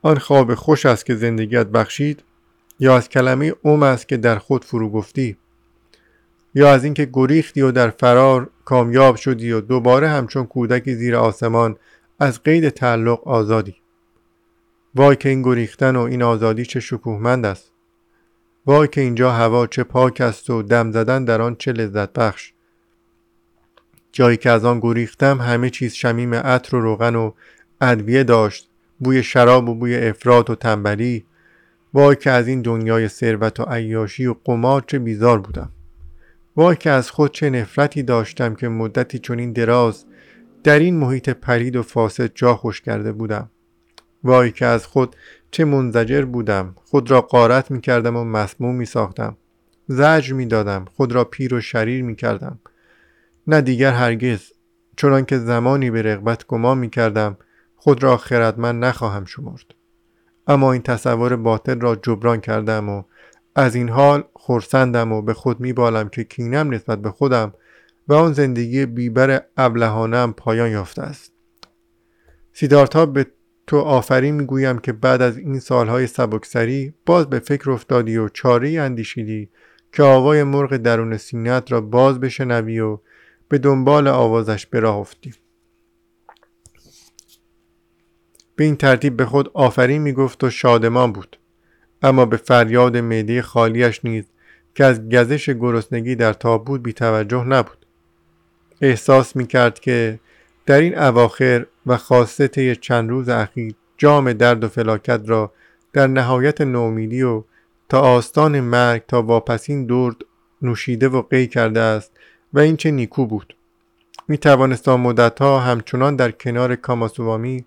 آن 0.02 0.18
خواب 0.18 0.54
خوش 0.54 0.86
است 0.86 1.06
که 1.06 1.14
زندگیت 1.14 1.66
بخشید؟ 1.66 2.22
یا 2.80 2.96
از 2.96 3.08
کلمه 3.08 3.54
اوم 3.62 3.82
است 3.82 4.08
که 4.08 4.16
در 4.16 4.38
خود 4.38 4.64
فرو 4.64 4.90
گفتی؟ 4.90 5.36
یا 6.54 6.70
از 6.72 6.84
اینکه 6.84 7.10
گریختی 7.12 7.62
و 7.62 7.70
در 7.70 7.90
فرار 7.90 8.50
کامیاب 8.64 9.16
شدی 9.16 9.52
و 9.52 9.60
دوباره 9.60 10.08
همچون 10.08 10.46
کودکی 10.46 10.94
زیر 10.94 11.16
آسمان 11.16 11.76
از 12.20 12.42
قید 12.42 12.68
تعلق 12.68 13.28
آزادی؟ 13.28 13.76
وای 14.94 15.16
که 15.16 15.28
این 15.28 15.42
گریختن 15.42 15.96
و 15.96 16.00
این 16.00 16.22
آزادی 16.22 16.66
چه 16.66 16.80
شکوهمند 16.80 17.46
است. 17.46 17.72
وای 18.66 18.88
که 18.88 19.00
اینجا 19.00 19.32
هوا 19.32 19.66
چه 19.66 19.84
پاک 19.84 20.20
است 20.20 20.50
و 20.50 20.62
دم 20.62 20.92
زدن 20.92 21.24
در 21.24 21.42
آن 21.42 21.56
چه 21.56 21.72
لذت 21.72 22.12
بخش. 22.12 22.52
جایی 24.12 24.36
که 24.36 24.50
از 24.50 24.64
آن 24.64 24.80
گریختم 24.80 25.40
همه 25.40 25.70
چیز 25.70 25.94
شمیم 25.94 26.34
عطر 26.34 26.76
و 26.76 26.80
روغن 26.80 27.16
و 27.16 27.32
ادویه 27.80 28.24
داشت 28.24 28.68
بوی 28.98 29.22
شراب 29.22 29.68
و 29.68 29.74
بوی 29.74 29.96
افراد 29.96 30.50
و 30.50 30.54
تنبلی. 30.54 31.24
وای 31.94 32.16
که 32.16 32.30
از 32.30 32.48
این 32.48 32.62
دنیای 32.62 33.08
ثروت 33.08 33.60
و 33.60 33.64
عیاشی 33.64 34.26
و 34.26 34.34
قمار 34.44 34.84
چه 34.86 34.98
بیزار 34.98 35.38
بودم. 35.38 35.70
وای 36.56 36.76
که 36.76 36.90
از 36.90 37.10
خود 37.10 37.32
چه 37.32 37.50
نفرتی 37.50 38.02
داشتم 38.02 38.54
که 38.54 38.68
مدتی 38.68 39.18
چنین 39.18 39.52
دراز 39.52 40.04
در 40.64 40.78
این 40.78 40.96
محیط 40.96 41.28
پرید 41.30 41.76
و 41.76 41.82
فاسد 41.82 42.30
جا 42.34 42.54
خوش 42.54 42.80
کرده 42.80 43.12
بودم. 43.12 43.50
وای 44.24 44.52
که 44.52 44.66
از 44.66 44.86
خود 44.86 45.16
چه 45.50 45.64
منزجر 45.64 46.24
بودم. 46.24 46.74
خود 46.84 47.10
را 47.10 47.20
قارت 47.20 47.70
می 47.70 47.80
کردم 47.80 48.16
و 48.16 48.24
مسموم 48.24 48.74
می 48.74 48.86
ساختم 48.86 49.36
زجر 49.88 50.32
می 50.32 50.46
دادم 50.46 50.84
خود 50.96 51.12
را 51.12 51.24
پیر 51.24 51.54
و 51.54 51.60
شریر 51.60 52.04
می 52.04 52.16
کردم 52.16 52.58
نه 53.46 53.60
دیگر 53.60 53.92
هرگز. 53.92 54.52
چون 54.96 55.24
که 55.24 55.38
زمانی 55.38 55.90
به 55.90 56.02
رغبت 56.02 56.46
گمان 56.46 56.78
می 56.78 56.90
کردم 56.90 57.36
خود 57.76 58.02
را 58.02 58.16
خردمند 58.16 58.84
نخواهم 58.84 59.24
شمرد. 59.24 59.74
اما 60.46 60.72
این 60.72 60.82
تصور 60.82 61.36
باطل 61.36 61.80
را 61.80 61.96
جبران 61.96 62.40
کردم 62.40 62.88
و 62.88 63.02
از 63.54 63.74
این 63.74 63.88
حال 63.88 64.24
خورسندم 64.32 65.12
و 65.12 65.22
به 65.22 65.34
خود 65.34 65.60
میبالم 65.60 66.08
که 66.08 66.24
کینم 66.24 66.74
نسبت 66.74 66.98
به 67.02 67.10
خودم 67.10 67.52
و 68.08 68.14
آن 68.14 68.32
زندگی 68.32 68.86
بیبر 68.86 69.42
ابلهانم 69.56 70.32
پایان 70.32 70.70
یافته 70.70 71.02
است. 71.02 71.32
سیدارتا 72.52 73.06
به 73.06 73.26
تو 73.68 73.78
آفرین 73.78 74.34
می‌گویم 74.34 74.78
که 74.78 74.92
بعد 74.92 75.22
از 75.22 75.38
این 75.38 75.58
سالهای 75.58 76.06
سبکسری 76.06 76.94
باز 77.06 77.30
به 77.30 77.38
فکر 77.38 77.70
افتادی 77.70 78.16
و 78.16 78.28
چاره 78.28 78.80
اندیشیدی 78.80 79.48
که 79.92 80.02
آوای 80.02 80.42
مرغ 80.42 80.76
درون 80.76 81.16
سینه‌ات 81.16 81.72
را 81.72 81.80
باز 81.80 82.20
بشنوی 82.20 82.80
و 82.80 82.98
به 83.48 83.58
دنبال 83.58 84.08
آوازش 84.08 84.66
براه 84.66 84.96
افتی. 84.96 85.34
به 88.56 88.64
این 88.64 88.76
ترتیب 88.76 89.16
به 89.16 89.26
خود 89.26 89.50
آفرین 89.54 90.02
می‌گفت 90.02 90.44
و 90.44 90.50
شادمان 90.50 91.12
بود. 91.12 91.38
اما 92.02 92.26
به 92.26 92.36
فریاد 92.36 92.96
معده 92.96 93.42
خالیش 93.42 94.04
نیز 94.04 94.24
که 94.74 94.84
از 94.84 95.08
گزش 95.08 95.50
گرسنگی 95.50 96.14
در 96.14 96.32
تاب 96.32 96.51
بود 96.51 96.80
بی 96.80 96.92
توجه 96.92 97.44
نبود. 97.44 97.86
احساس 98.80 99.36
می 99.36 99.46
کرد 99.46 99.80
که 99.80 100.20
در 100.68 100.80
این 100.80 100.98
اواخر 100.98 101.66
و 101.86 101.96
خاصه 101.96 102.48
طی 102.48 102.76
چند 102.76 103.10
روز 103.10 103.28
اخیر 103.28 103.74
جام 103.98 104.32
درد 104.32 104.64
و 104.64 104.68
فلاکت 104.68 105.20
را 105.26 105.52
در 105.92 106.06
نهایت 106.06 106.60
نومیدی 106.60 107.22
و 107.22 107.42
تا 107.88 108.00
آستان 108.00 108.60
مرگ 108.60 109.02
تا 109.08 109.22
واپسین 109.22 109.86
درد 109.86 110.16
نوشیده 110.62 111.08
و 111.08 111.22
قی 111.22 111.46
کرده 111.46 111.80
است 111.80 112.12
و 112.52 112.58
این 112.58 112.76
چه 112.76 112.90
نیکو 112.90 113.26
بود. 113.26 113.56
می 114.28 114.38
توانست 114.38 114.88
مدتها 114.88 115.58
همچنان 115.58 116.16
در 116.16 116.30
کنار 116.30 116.76
کاماسوامی 116.76 117.64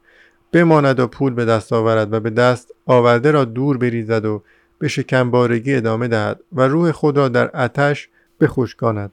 بماند 0.52 1.00
و 1.00 1.08
پول 1.08 1.34
به 1.34 1.46
دست 1.46 1.74
آورد 1.74 2.14
و 2.14 2.20
به 2.20 2.30
دست 2.30 2.72
آورده 2.86 3.32
را 3.32 3.46
دور 3.46 3.78
بریزد 3.78 4.26
و 4.26 4.44
به 4.80 4.88
شکمبارگی 4.88 5.76
ادامه 5.76 6.08
دهد 6.08 6.40
و 6.54 6.62
روح 6.62 6.92
خود 6.92 7.18
را 7.18 7.28
در 7.28 7.50
آتش 7.50 8.10
بخشکاند. 8.40 9.12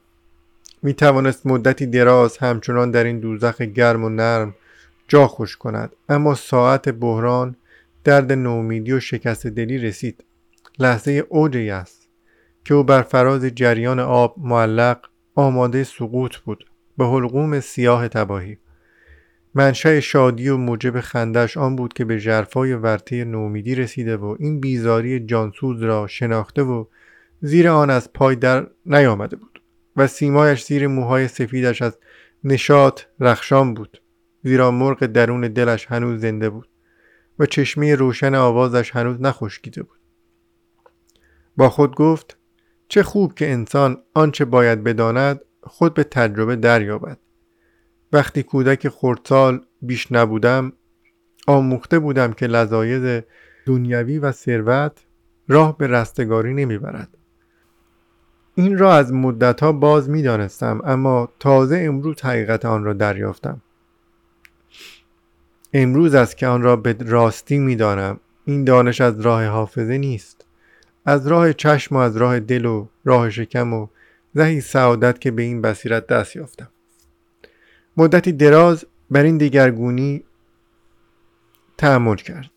می 0.83 0.93
توانست 0.93 1.45
مدتی 1.45 1.85
دراز 1.85 2.37
همچنان 2.37 2.91
در 2.91 3.03
این 3.03 3.19
دوزخ 3.19 3.61
گرم 3.61 4.03
و 4.03 4.09
نرم 4.09 4.55
جا 5.07 5.27
خوش 5.27 5.57
کند. 5.57 5.95
اما 6.09 6.35
ساعت 6.35 6.89
بحران 6.89 7.55
درد 8.03 8.31
نومیدی 8.31 8.93
و 8.93 8.99
شکست 8.99 9.47
دلی 9.47 9.77
رسید. 9.77 10.23
لحظه 10.79 11.25
اوجی 11.29 11.69
است 11.69 12.07
که 12.65 12.73
او 12.73 12.83
بر 12.83 13.01
فراز 13.01 13.45
جریان 13.45 13.99
آب 13.99 14.35
معلق 14.37 14.99
آماده 15.35 15.83
سقوط 15.83 16.37
بود. 16.37 16.65
به 16.97 17.05
حلقوم 17.05 17.59
سیاه 17.59 18.07
تباهی. 18.07 18.57
منشأ 19.55 19.99
شادی 19.99 20.49
و 20.49 20.57
موجب 20.57 20.99
خندش 20.99 21.57
آن 21.57 21.75
بود 21.75 21.93
که 21.93 22.05
به 22.05 22.19
جرفای 22.19 22.73
ورطه 22.73 23.25
نومیدی 23.25 23.75
رسیده 23.75 24.17
و 24.17 24.35
این 24.39 24.59
بیزاری 24.59 25.19
جانسوز 25.19 25.83
را 25.83 26.07
شناخته 26.07 26.61
و 26.61 26.85
زیر 27.41 27.69
آن 27.69 27.89
از 27.89 28.13
پای 28.13 28.35
در 28.35 28.67
نیامده 28.85 29.35
بود. 29.35 29.48
و 29.99 30.07
سیمایش 30.07 30.65
زیر 30.65 30.87
موهای 30.87 31.27
سفیدش 31.27 31.81
از 31.81 31.97
نشاط 32.43 33.01
رخشان 33.19 33.73
بود 33.73 34.01
زیرا 34.43 34.71
مرغ 34.71 35.05
درون 35.05 35.41
دلش 35.41 35.85
هنوز 35.85 36.21
زنده 36.21 36.49
بود 36.49 36.69
و 37.39 37.45
چشمه 37.45 37.95
روشن 37.95 38.35
آوازش 38.35 38.91
هنوز 38.91 39.21
نخشکیده 39.21 39.83
بود. 39.83 39.99
با 41.57 41.69
خود 41.69 41.95
گفت 41.95 42.37
چه 42.87 43.03
خوب 43.03 43.33
که 43.33 43.51
انسان 43.51 44.03
آنچه 44.13 44.45
باید 44.45 44.83
بداند 44.83 45.41
خود 45.63 45.93
به 45.93 46.03
تجربه 46.03 46.55
دریابد. 46.55 47.17
وقتی 48.13 48.43
کودک 48.43 48.89
خردسال 48.89 49.65
بیش 49.81 50.11
نبودم 50.11 50.73
آموخته 51.47 51.99
بودم 51.99 52.33
که 52.33 52.47
لذایز 52.47 53.23
دنیوی 53.65 54.19
و 54.19 54.31
ثروت 54.31 55.03
راه 55.47 55.77
به 55.77 55.87
رستگاری 55.87 56.53
نمی‌برد. 56.53 57.18
این 58.59 58.77
را 58.77 58.93
از 58.93 59.13
مدتها 59.13 59.71
باز 59.71 60.09
می‌دانستم 60.09 60.81
اما 60.85 61.29
تازه 61.39 61.77
امروز 61.77 62.21
حقیقت 62.21 62.65
آن 62.65 62.83
را 62.83 62.93
دریافتم. 62.93 63.61
امروز 65.73 66.15
است 66.15 66.37
که 66.37 66.47
آن 66.47 66.61
را 66.61 66.75
به 66.75 66.95
راستی 66.99 67.59
می‌دانم. 67.59 68.19
این 68.45 68.63
دانش 68.63 69.01
از 69.01 69.19
راه 69.19 69.45
حافظه 69.45 69.97
نیست. 69.97 70.45
از 71.05 71.27
راه 71.27 71.53
چشم 71.53 71.95
و 71.95 71.99
از 71.99 72.17
راه 72.17 72.39
دل 72.39 72.65
و 72.65 72.87
راه 73.05 73.29
شکم 73.29 73.73
و 73.73 73.87
زهی 74.33 74.61
سعادت 74.61 75.21
که 75.21 75.31
به 75.31 75.41
این 75.41 75.61
بصیرت 75.61 76.07
دست 76.07 76.35
یافتم. 76.35 76.69
مدتی 77.97 78.31
دراز 78.31 78.85
بر 79.11 79.23
این 79.23 79.37
دیگرگونی 79.37 80.23
تحمل 81.77 82.15
کرد 82.15 82.51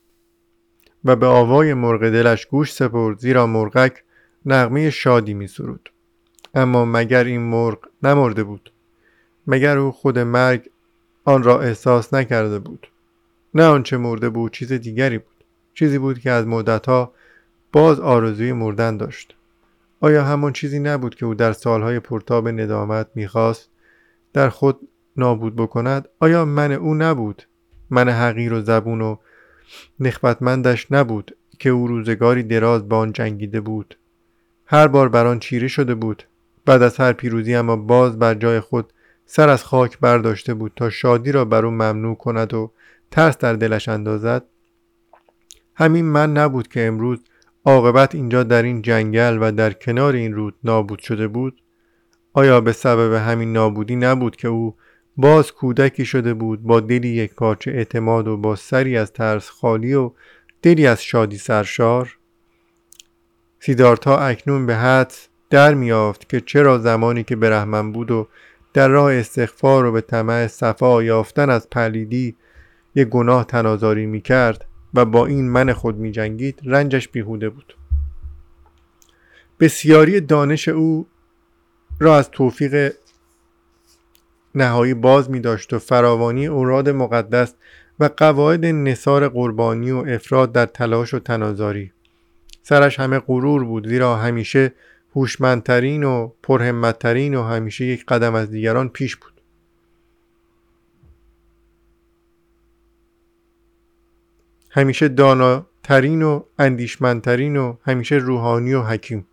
و 1.05 1.17
به 1.17 1.27
آوای 1.27 1.75
مرغ 1.75 2.01
دلش 2.01 2.47
گوش 2.47 2.73
سپرد 2.73 3.19
زیرا 3.19 3.47
مرغک 3.47 4.05
نغمه 4.47 4.91
شادی 4.91 5.35
می 5.35 5.47
سرود. 5.47 5.93
اما 6.55 6.85
مگر 6.85 7.25
این 7.25 7.41
مرغ 7.41 7.79
نمرده 8.03 8.45
بود؟ 8.45 8.73
مگر 9.47 9.79
او 9.79 9.93
خود 9.93 10.19
مرگ 10.19 10.71
آن 11.25 11.43
را 11.43 11.61
احساس 11.61 12.15
نکرده 12.15 12.59
بود؟ 12.59 12.87
نه 13.55 13.65
آنچه 13.65 13.97
مرده 13.97 14.29
بود 14.29 14.53
چیز 14.53 14.73
دیگری 14.73 15.19
بود. 15.19 15.45
چیزی 15.75 15.99
بود 15.99 16.19
که 16.19 16.31
از 16.31 16.47
مدتها 16.47 17.13
باز 17.73 18.01
آرزوی 18.01 18.53
مردن 18.53 18.97
داشت. 18.97 19.35
آیا 20.01 20.25
همان 20.25 20.53
چیزی 20.53 20.79
نبود 20.79 21.15
که 21.15 21.27
او 21.27 21.35
در 21.35 21.53
سالهای 21.53 22.01
پرتاب 22.01 22.49
ندامت 22.49 23.07
می‌خواست 23.15 23.71
در 24.33 24.49
خود 24.49 24.89
نابود 25.17 25.57
بکند؟ 25.57 26.09
آیا 26.21 26.45
من 26.45 26.73
او 26.73 26.95
نبود؟ 26.95 27.43
من 27.91 28.09
حقیر 28.09 28.53
و 28.53 28.61
زبون 28.61 29.01
و 29.01 29.17
نخبتمندش 30.01 30.93
نبود 30.93 31.37
که 31.59 31.71
او 31.71 31.87
روزگاری 31.87 32.43
دراز 32.43 32.89
با 32.89 32.99
آن 32.99 33.13
جنگیده 33.13 33.61
بود؟ 33.61 33.99
هر 34.73 34.87
بار 34.87 35.09
بر 35.09 35.27
آن 35.27 35.39
چیره 35.39 35.69
شده 35.69 35.95
بود. 35.95 36.23
بعد 36.65 36.83
از 36.83 36.97
هر 36.97 37.13
پیروزی 37.13 37.55
اما 37.55 37.77
باز 37.77 38.19
بر 38.19 38.35
جای 38.35 38.61
خود 38.61 38.93
سر 39.27 39.49
از 39.49 39.65
خاک 39.65 39.99
برداشته 39.99 40.55
بود 40.55 40.73
تا 40.77 40.91
شادی 40.91 41.33
را 41.33 41.45
بر 41.45 41.67
او 41.67 41.71
ممنوع 41.71 42.17
کند 42.17 42.55
و 42.55 42.73
ترس 43.11 43.39
در 43.39 43.53
دلش 43.53 43.89
اندازد. 43.89 44.45
همین 45.75 46.05
من 46.05 46.33
نبود 46.33 46.69
که 46.69 46.87
امروز 46.87 47.25
عاقبت 47.65 48.15
اینجا 48.15 48.43
در 48.43 48.63
این 48.63 48.83
جنگل 48.83 49.39
و 49.41 49.53
در 49.53 49.73
کنار 49.73 50.13
این 50.13 50.35
رود 50.35 50.55
نابود 50.65 50.99
شده 50.99 51.29
بود. 51.29 51.63
آیا 52.33 52.61
به 52.61 52.73
سبب 52.73 53.15
همین 53.15 53.53
نابودی 53.53 53.97
نبود 53.97 54.37
که 54.37 54.49
او 54.49 54.77
باز 55.17 55.53
کودکی 55.53 56.05
شده 56.05 56.35
بود 56.35 56.63
با 56.63 56.81
دلی 56.81 57.09
یک 57.09 57.35
پارچه 57.35 57.71
اعتماد 57.71 58.29
و 58.29 58.37
با 58.37 58.57
سری 58.57 58.97
از 58.97 59.13
ترس 59.13 59.51
خالی 59.51 59.95
و 59.95 60.11
دلی 60.63 60.87
از 60.87 61.03
شادی 61.03 61.39
سرشار؟ 61.39 62.19
سیدارتا 63.65 64.17
اکنون 64.17 64.67
به 64.67 64.77
حد 64.77 65.13
در 65.51 65.75
میافت 65.75 66.29
که 66.29 66.41
چرا 66.41 66.79
زمانی 66.79 67.25
که 67.25 67.37
برهمن 67.37 67.93
بود 67.93 68.11
و 68.11 68.29
در 68.73 68.89
راه 68.89 69.13
استغفار 69.13 69.85
و 69.85 69.93
به 69.93 70.01
طمع 70.01 70.47
صفا 70.47 71.03
یافتن 71.03 71.51
از 71.51 71.71
پلیدی 71.71 72.37
یک 72.95 73.09
گناه 73.09 73.45
تنازاری 73.45 74.07
می 74.07 74.21
کرد 74.21 74.65
و 74.95 75.05
با 75.05 75.27
این 75.27 75.51
من 75.51 75.73
خود 75.73 75.97
می 75.97 76.13
جنگید 76.13 76.61
رنجش 76.65 77.09
بیهوده 77.09 77.51
بود. 77.51 77.77
بسیاری 79.61 80.21
دانش 80.21 80.69
او 80.69 81.07
را 82.01 82.17
از 82.17 82.31
توفیق 82.31 82.93
نهایی 84.55 84.95
باز 84.95 85.31
می 85.31 85.41
داشت 85.41 85.73
و 85.73 85.79
فراوانی 85.79 86.47
اوراد 86.47 86.89
مقدس 86.89 87.55
و 88.01 88.11
قواعد 88.17 88.67
نصار 88.67 89.29
قربانی 89.29 89.91
و 89.91 89.97
افراد 89.97 90.53
در 90.53 90.67
تلاش 90.67 91.15
و 91.15 91.19
تنازاری 91.19 91.93
سرش 92.63 93.01
همه 93.01 93.19
غرور 93.19 93.65
بود 93.65 93.89
زیرا 93.89 94.17
همیشه 94.17 94.73
هوشمندترین 95.15 96.05
و 96.05 96.31
پرهمتترین 96.43 97.35
و 97.35 97.43
همیشه 97.43 97.85
یک 97.85 98.07
قدم 98.07 98.35
از 98.35 98.51
دیگران 98.51 98.89
پیش 98.89 99.17
بود. 99.17 99.33
همیشه 104.71 105.09
داناترین 105.09 106.23
و 106.23 106.43
اندیشمندترین 106.59 107.57
و 107.57 107.77
همیشه 107.83 108.15
روحانی 108.15 108.75
و 108.75 108.83
حکیم. 108.83 109.27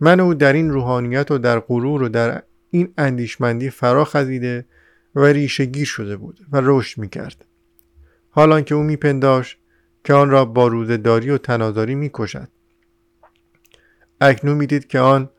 من 0.00 0.20
او 0.20 0.34
در 0.34 0.52
این 0.52 0.70
روحانیت 0.70 1.30
و 1.30 1.38
در 1.38 1.60
غرور 1.60 2.02
و 2.02 2.08
در 2.08 2.42
این 2.70 2.92
اندیشمندی 2.98 3.70
فرا 3.70 4.04
خزیده 4.04 4.64
و 5.14 5.24
ریشگیر 5.24 5.86
شده 5.86 6.16
بود 6.16 6.40
و 6.52 6.60
رشد 6.64 6.98
می‌کرد. 6.98 7.44
حالان 8.30 8.64
که 8.64 8.74
او 8.74 8.82
میپنداش 8.82 9.58
که 10.06 10.14
آن 10.14 10.30
را 10.30 10.44
با 10.44 10.66
روزداری 10.66 11.30
و 11.30 11.38
تنازاری 11.38 11.94
می‌کشد. 11.94 12.48
اکنون 14.20 14.56
می‌دید 14.56 14.86
که 14.86 14.98
آن 14.98 15.30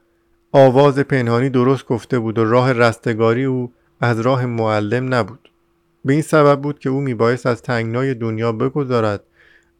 آواز 0.51 0.99
پنهانی 0.99 1.49
درست 1.49 1.85
گفته 1.85 2.19
بود 2.19 2.37
و 2.37 2.45
راه 2.45 2.73
رستگاری 2.73 3.43
او 3.43 3.73
از 4.01 4.19
راه 4.19 4.45
معلم 4.45 5.13
نبود. 5.13 5.51
به 6.05 6.13
این 6.13 6.21
سبب 6.21 6.61
بود 6.61 6.79
که 6.79 6.89
او 6.89 7.01
میبایست 7.01 7.45
از 7.45 7.61
تنگنای 7.61 8.13
دنیا 8.13 8.51
بگذارد 8.51 9.23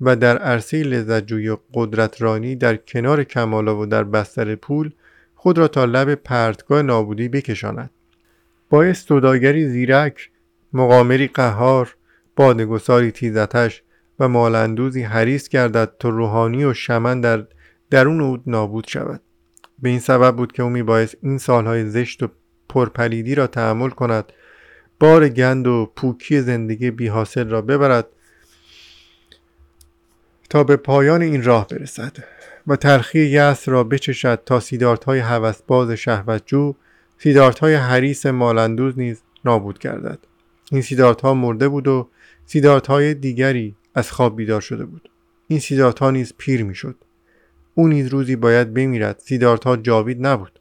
و 0.02 0.15
در 0.15 0.38
عرصه 0.38 0.84
لذتجویی 0.84 1.50
و 1.50 1.58
قدرترانی 1.73 2.56
در 2.56 2.76
کنار 2.76 3.23
کمالا 3.23 3.78
و 3.78 3.86
در 3.86 4.04
بستر 4.04 4.56
پول 4.56 4.91
خود 5.36 5.58
را 5.58 5.67
تا 5.67 5.86
لب 5.86 6.15
پرتگاه 6.15 6.82
نابودی 6.82 7.30
بکشاند. 7.30 7.89
باعث 8.69 9.06
سوداگری 9.06 9.67
زیرک 9.67 10.30
مقامری 10.73 11.28
قهار 11.28 11.95
بادگساری 12.36 13.12
تیزتش 13.12 13.84
و 14.19 14.27
مالندوزی 14.27 15.01
حریص 15.01 15.49
گردد 15.49 15.91
تا 15.99 16.10
روحانی 16.10 16.65
و 16.65 16.73
شمن 16.73 17.21
در 17.21 17.47
درون 17.89 18.21
او 18.21 18.38
نابود 18.45 18.88
شود. 18.88 19.21
به 19.80 19.89
این 19.89 19.99
سبب 19.99 20.36
بود 20.36 20.51
که 20.51 20.63
او 20.63 20.69
میبایست 20.69 21.17
این 21.21 21.38
سالهای 21.38 21.89
زشت 21.89 22.23
و 22.23 22.27
پرپلیدی 22.69 23.36
را 23.36 23.47
تحمل 23.47 23.89
کند 23.89 24.34
بار 24.99 25.30
گند 25.30 25.67
و 25.67 25.91
پوکی 25.95 26.41
زندگی 26.41 26.91
بی 26.91 27.08
حاصل 27.08 27.49
را 27.49 27.62
ببرد 27.62 28.08
تا 30.49 30.63
به 30.63 30.75
پایان 30.75 31.21
این 31.21 31.43
راه 31.43 31.67
برسد 31.67 32.17
و 32.67 32.75
تلخی 32.75 33.25
یأس 33.25 33.69
را 33.69 33.84
بچشد 33.84 34.41
تا 34.45 34.60
سیدارت 34.60 35.03
های 35.03 35.23
باز 35.67 35.91
شهوتجو 35.91 36.75
سیدارت 37.17 37.60
های 37.60 37.75
حریس 37.75 38.25
مالندوز 38.25 38.99
نیز 38.99 39.21
نابود 39.45 39.80
گردد. 39.80 40.19
این 40.71 40.82
سیدارت 40.82 41.21
ها 41.21 41.34
مرده 41.34 41.69
بود 41.69 41.88
و 41.88 42.10
سیدارت 42.45 42.88
های 42.88 43.13
دیگری 43.13 43.75
از 43.98 44.12
خواب 44.12 44.36
بیدار 44.36 44.62
شده 44.62 44.86
بود. 44.86 45.10
این 45.48 45.60
سیدارت 45.60 46.00
ها 46.00 46.12
نیز 46.12 46.34
پیر 46.38 46.64
می‌شد. 46.64 46.96
او 47.74 47.88
نیز 47.88 48.08
روزی 48.08 48.36
باید 48.36 48.74
بمیرد. 48.74 49.20
سیدارت 49.20 49.64
ها 49.64 49.78
جاوید 49.78 50.28
نبود. 50.28 50.60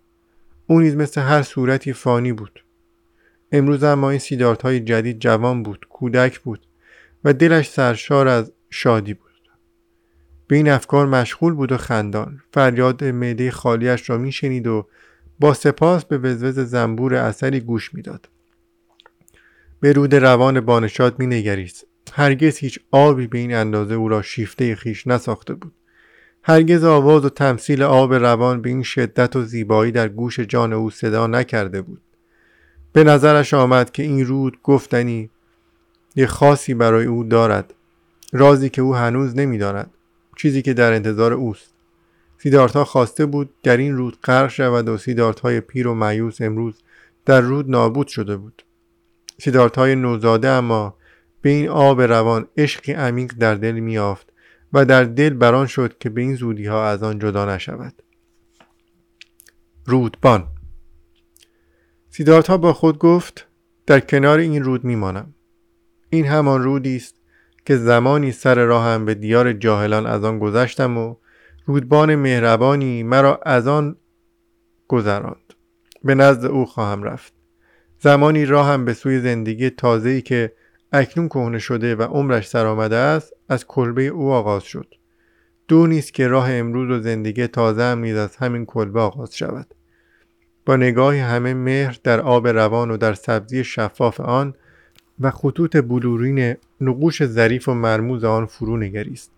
او 0.67 0.81
نیز 0.81 0.97
مثل 0.97 1.21
هر 1.21 1.43
صورتی 1.43 1.93
فانی 1.93 2.33
بود. 2.33 2.65
امروز 3.53 3.83
اما 3.85 4.11
این 4.11 4.19
سیدارت 4.19 4.63
های 4.63 4.81
جدید 4.81 5.19
جوان 5.19 5.63
بود 5.63 5.87
کودک 5.91 6.41
بود 6.41 6.67
و 7.25 7.33
دلش 7.33 7.71
سرشار 7.71 8.29
از 8.29 8.53
شادی 8.71 9.15
بود. 9.15 9.33
به 10.47 10.57
این 10.57 10.69
افکار 10.69 11.07
مشغول 11.07 11.55
بود 11.55 11.73
و 11.73 11.77
خندان. 11.77 12.43
فریاد 12.53 13.05
معده 13.05 13.51
خالیش 13.51 14.11
را 14.11 14.19
میشنید 14.19 14.67
و 14.67 14.89
با 15.41 15.55
سپاس 15.55 16.05
به 16.05 16.19
وزوز 16.19 16.59
زنبور 16.59 17.15
اثری 17.15 17.61
گوش 17.61 17.95
می‌داد. 17.95 18.29
به 19.81 19.93
رود 19.93 20.15
روان 20.15 20.61
بانشاد 20.61 21.19
می 21.19 21.27
نگریست. 21.27 21.87
هرگز 22.13 22.57
هیچ 22.57 22.79
آبی 22.91 23.27
به 23.27 23.39
این 23.39 23.55
اندازه 23.55 23.95
او 23.95 24.09
را 24.09 24.23
شیفته 24.23 24.75
خیش 24.75 25.07
نساخته 25.07 25.55
بود. 25.55 25.73
هرگز 26.43 26.85
آواز 26.85 27.25
و 27.25 27.29
تمثیل 27.29 27.83
آب 27.83 28.15
روان 28.15 28.63
به 28.63 28.69
این 28.69 28.83
شدت 28.83 29.37
و 29.37 29.43
زیبایی 29.43 29.93
در 29.93 30.09
گوش 30.09 30.41
جان 30.41 30.73
او 30.73 30.91
صدا 30.91 31.27
نکرده 31.27 31.83
بود. 31.83 32.01
به 32.93 33.05
نظرش 33.05 33.55
آمد 33.55 33.91
که 33.91 34.03
این 34.03 34.27
رود 34.27 34.59
گفتنی 34.63 35.31
یه 36.17 36.27
خاصی 36.27 36.75
برای 36.75 37.07
او 37.07 37.25
دارد. 37.25 37.75
رازی 38.33 38.71
که 38.71 38.83
او 38.83 38.95
هنوز 38.97 39.37
نمی‌داند 39.37 39.91
چیزی 40.37 40.63
که 40.63 40.75
در 40.75 40.93
انتظار 40.93 41.33
اوست. 41.33 41.75
سیدارتا 42.39 42.85
خواسته 42.85 43.27
بود 43.27 43.51
در 43.63 43.77
این 43.77 43.97
رود 43.97 44.19
غرق 44.25 44.51
شود 44.51 44.89
و 44.89 44.97
سیدارت 44.97 45.41
های 45.41 45.61
پیر 45.61 45.89
و 45.89 45.95
معیوس 45.95 46.41
امروز 46.41 46.83
در 47.25 47.41
رود 47.41 47.71
نابود 47.71 48.07
شده 48.07 48.37
بود. 48.37 48.65
سیدارت 49.39 49.79
های 49.79 49.95
نوزاده 49.95 50.49
اما 50.49 50.95
به 51.47 51.53
این 51.53 51.69
آب 51.69 52.01
روان 52.01 52.49
عشقی 52.57 52.93
عمیق 52.93 53.33
در 53.39 53.55
دل 53.55 53.73
میافت 53.73 54.33
و 54.73 54.85
در 54.85 55.05
دل 55.05 55.31
بران 55.31 55.67
شد 55.67 55.99
که 55.99 56.11
به 56.11 56.21
این 56.21 56.35
زودی 56.35 56.67
ها 56.67 56.87
از 56.89 57.03
آن 57.03 57.19
جدا 57.19 57.55
نشود. 57.55 58.03
رودبان 59.85 60.49
سیدارتا 62.11 62.57
با 62.57 62.73
خود 62.73 62.99
گفت 62.99 63.47
در 63.87 64.01
کنار 64.01 64.39
این 64.39 64.65
رود 64.65 64.85
میمانم. 64.85 65.35
این 66.11 66.27
همان 66.27 66.63
رودی 66.63 66.97
است 66.97 67.15
که 67.67 67.77
زمانی 67.77 68.33
سر 68.33 68.65
راهم 68.65 69.05
به 69.05 69.15
دیار 69.15 69.53
جاهلان 69.53 70.07
از 70.07 70.25
آن 70.25 70.39
گذشتم 70.39 70.99
و 70.99 71.17
رودبان 71.67 72.15
مهربانی 72.15 73.03
مرا 73.03 73.41
از 73.47 73.67
آن 73.67 73.97
گذراند. 74.89 75.55
به 76.05 76.15
نزد 76.15 76.45
او 76.45 76.67
خواهم 76.67 77.03
رفت. 77.03 77.33
زمانی 77.99 78.47
راهم 78.47 78.85
به 78.85 78.95
سوی 78.95 79.21
زندگی 79.21 79.71
تازه‌ای 79.71 80.23
که 80.23 80.53
اکنون 80.97 81.29
کهنه 81.29 81.59
شده 81.59 81.97
و 81.97 82.03
عمرش 82.03 82.49
سر 82.49 82.67
آمده 82.67 82.97
است 82.97 83.33
از 83.49 83.67
کلبه 83.67 84.07
او 84.07 84.33
آغاز 84.33 84.63
شد. 84.63 84.95
دو 85.69 85.87
نیست 85.87 86.15
که 86.15 86.29
راه 86.29 86.53
امروز 86.53 86.91
و 86.91 87.03
زندگی 87.03 87.47
تازه 87.47 87.83
هم 87.83 87.99
نیز 87.99 88.17
از 88.17 88.37
همین 88.37 88.67
کلبه 88.67 89.01
آغاز 89.01 89.37
شود. 89.37 89.67
با 90.67 90.77
نگاهی 90.77 91.19
همه 91.19 91.55
مهر 91.55 91.99
در 92.05 92.21
آب 92.21 92.49
روان 92.49 92.91
و 92.91 92.97
در 92.97 93.15
سبزی 93.15 93.65
شفاف 93.65 94.21
آن 94.21 94.55
و 95.21 95.31
خطوط 95.31 95.77
بلورین 95.77 96.57
نقوش 96.81 97.27
ظریف 97.27 97.69
و 97.69 97.75
مرموز 97.75 98.25
آن 98.25 98.47
فرو 98.47 98.77
نگریست. 98.77 99.31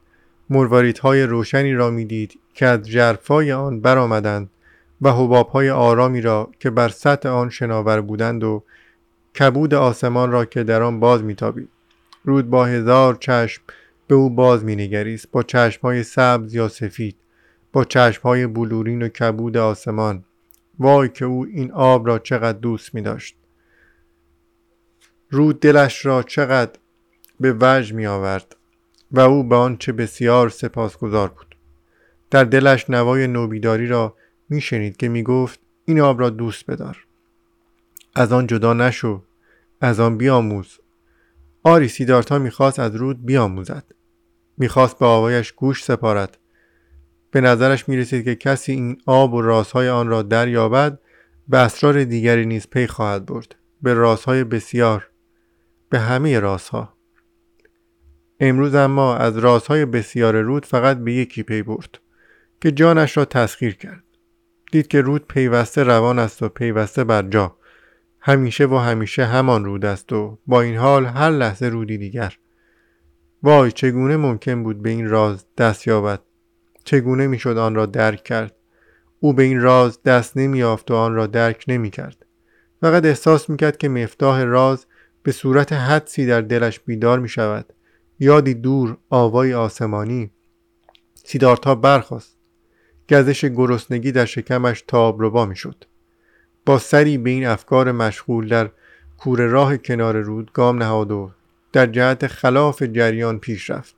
های 1.02 1.22
روشنی 1.22 1.72
را 1.72 1.90
می‌دید 1.90 2.38
که 2.54 2.66
از 2.66 2.88
جرفای 2.88 3.52
آن 3.52 3.80
برآمدند 3.80 4.50
و 5.02 5.10
های 5.10 5.70
آرامی 5.70 6.20
را 6.20 6.50
که 6.60 6.70
بر 6.70 6.88
سطح 6.88 7.28
آن 7.28 7.50
شناور 7.50 8.00
بودند 8.00 8.44
و 8.44 8.62
کبود 9.38 9.74
آسمان 9.74 10.30
را 10.30 10.44
که 10.44 10.64
در 10.64 10.82
آن 10.82 11.00
باز 11.00 11.22
میتابید. 11.22 11.68
رود 12.24 12.50
با 12.50 12.64
هزار 12.64 13.14
چشم 13.14 13.62
به 14.06 14.14
او 14.14 14.30
باز 14.30 14.64
مینگریست. 14.64 15.30
با 15.30 15.44
های 15.82 16.02
سبز 16.02 16.54
یا 16.54 16.68
سفید 16.68 17.16
با 17.72 17.86
های 18.22 18.46
بلورین 18.46 19.02
و 19.02 19.08
کبود 19.08 19.56
آسمان. 19.56 20.24
وای 20.78 21.08
که 21.08 21.24
او 21.24 21.46
این 21.46 21.72
آب 21.72 22.06
را 22.06 22.18
چقدر 22.18 22.58
دوست 22.58 22.94
می 22.94 23.02
داشت 23.02 23.36
رود 25.30 25.60
دلش 25.60 26.06
را 26.06 26.22
چقدر 26.22 26.78
به 27.40 27.56
وجه 27.60 27.94
می 27.94 28.06
آورد 28.06 28.56
و 29.10 29.20
او 29.20 29.44
به 29.44 29.56
آنچه 29.56 29.92
بسیار 29.92 30.48
سپاسگزار 30.48 31.28
بود. 31.28 31.54
در 32.30 32.44
دلش 32.44 32.90
نوای 32.90 33.26
نوبیداری 33.26 33.86
را 33.86 34.14
می 34.48 34.60
شنید 34.60 34.96
که 34.96 35.08
می 35.08 35.22
گفت 35.22 35.60
این 35.84 36.00
آب 36.00 36.20
را 36.20 36.30
دوست 36.30 36.70
بدار. 36.70 37.06
از 38.14 38.32
آن 38.32 38.46
جدا 38.46 38.72
نشو 38.72 39.22
از 39.80 40.00
آن 40.00 40.16
بیاموز. 40.16 40.78
آری 41.62 41.88
سیدارتا 41.88 42.38
می‌خواست 42.38 42.78
از 42.78 42.94
رود 42.94 43.26
بیاموزد. 43.26 43.84
می‌خواست 44.56 44.98
به 44.98 45.06
آوایش 45.06 45.52
گوش 45.52 45.84
سپارد. 45.84 46.38
به 47.30 47.40
نظرش 47.40 47.88
می‌رسید 47.88 48.24
که 48.24 48.34
کسی 48.34 48.72
این 48.72 49.02
آب 49.06 49.34
و 49.34 49.42
رازهای 49.42 49.88
آن 49.88 50.08
را 50.08 50.22
دریابد 50.22 51.00
به 51.48 51.58
اسرار 51.58 52.04
دیگری 52.04 52.46
نیز 52.46 52.66
پی 52.70 52.86
خواهد 52.86 53.26
برد. 53.26 53.54
به 53.82 53.94
رازهای 53.94 54.44
بسیار 54.44 55.10
به 55.88 55.98
همه 55.98 56.40
رازها. 56.40 56.94
امروز 58.40 58.74
اما 58.74 59.16
از 59.16 59.38
رازهای 59.38 59.84
بسیار 59.84 60.40
رود 60.40 60.66
فقط 60.66 60.98
به 60.98 61.12
یکی 61.12 61.42
پی 61.42 61.62
برد 61.62 61.98
که 62.60 62.72
جانش 62.72 63.16
را 63.16 63.24
تسخیر 63.24 63.76
کرد. 63.76 64.04
دید 64.72 64.88
که 64.88 65.00
رود 65.00 65.26
پیوسته 65.26 65.82
روان 65.82 66.18
است 66.18 66.42
و 66.42 66.48
پیوسته 66.48 67.04
بر 67.04 67.22
جا. 67.22 67.57
همیشه 68.20 68.66
و 68.66 68.76
همیشه 68.76 69.24
همان 69.24 69.64
رود 69.64 69.84
است 69.84 70.12
و 70.12 70.38
با 70.46 70.60
این 70.60 70.76
حال 70.76 71.06
هر 71.06 71.30
لحظه 71.30 71.66
رودی 71.66 71.98
دیگر. 71.98 72.38
وای 73.42 73.72
چگونه 73.72 74.16
ممکن 74.16 74.62
بود 74.62 74.82
به 74.82 74.90
این 74.90 75.08
راز 75.08 75.44
دست 75.58 75.86
یابد؟ 75.86 76.20
چگونه 76.84 77.26
می‌شد 77.26 77.56
آن 77.56 77.74
را 77.74 77.86
درک 77.86 78.24
کرد؟ 78.24 78.54
او 79.20 79.32
به 79.32 79.42
این 79.42 79.60
راز 79.60 80.02
دست 80.02 80.36
نمیافت 80.36 80.90
و 80.90 80.94
آن 80.94 81.14
را 81.14 81.26
درک 81.26 81.64
نمی 81.68 81.90
کرد 81.90 82.26
فقط 82.80 83.04
احساس 83.04 83.50
می‌کرد 83.50 83.76
که 83.76 83.88
مفتاح 83.88 84.42
راز 84.42 84.86
به 85.22 85.32
صورت 85.32 85.72
حدسی 85.72 86.26
در 86.26 86.40
دلش 86.40 86.80
بیدار 86.80 87.18
می 87.18 87.28
شود 87.28 87.72
یادی 88.18 88.54
دور 88.54 88.96
آوای 89.10 89.54
آسمانی. 89.54 90.30
سیدارتا 91.14 91.74
برخواست 91.74 92.36
گزش 93.10 93.44
گرسنگی 93.44 94.12
در 94.12 94.24
شکمش 94.24 94.84
تابروا 94.86 95.46
می 95.46 95.56
شد 95.56 95.84
با 96.68 96.78
سری 96.78 97.18
به 97.18 97.30
این 97.30 97.46
افکار 97.46 97.92
مشغول 97.92 98.48
در 98.48 98.70
کور 99.18 99.40
راه 99.40 99.76
کنار 99.76 100.16
رود 100.16 100.52
گام 100.52 100.82
نهاد 100.82 101.10
و 101.10 101.30
در 101.72 101.86
جهت 101.86 102.26
خلاف 102.26 102.82
جریان 102.82 103.38
پیش 103.38 103.70
رفت. 103.70 103.94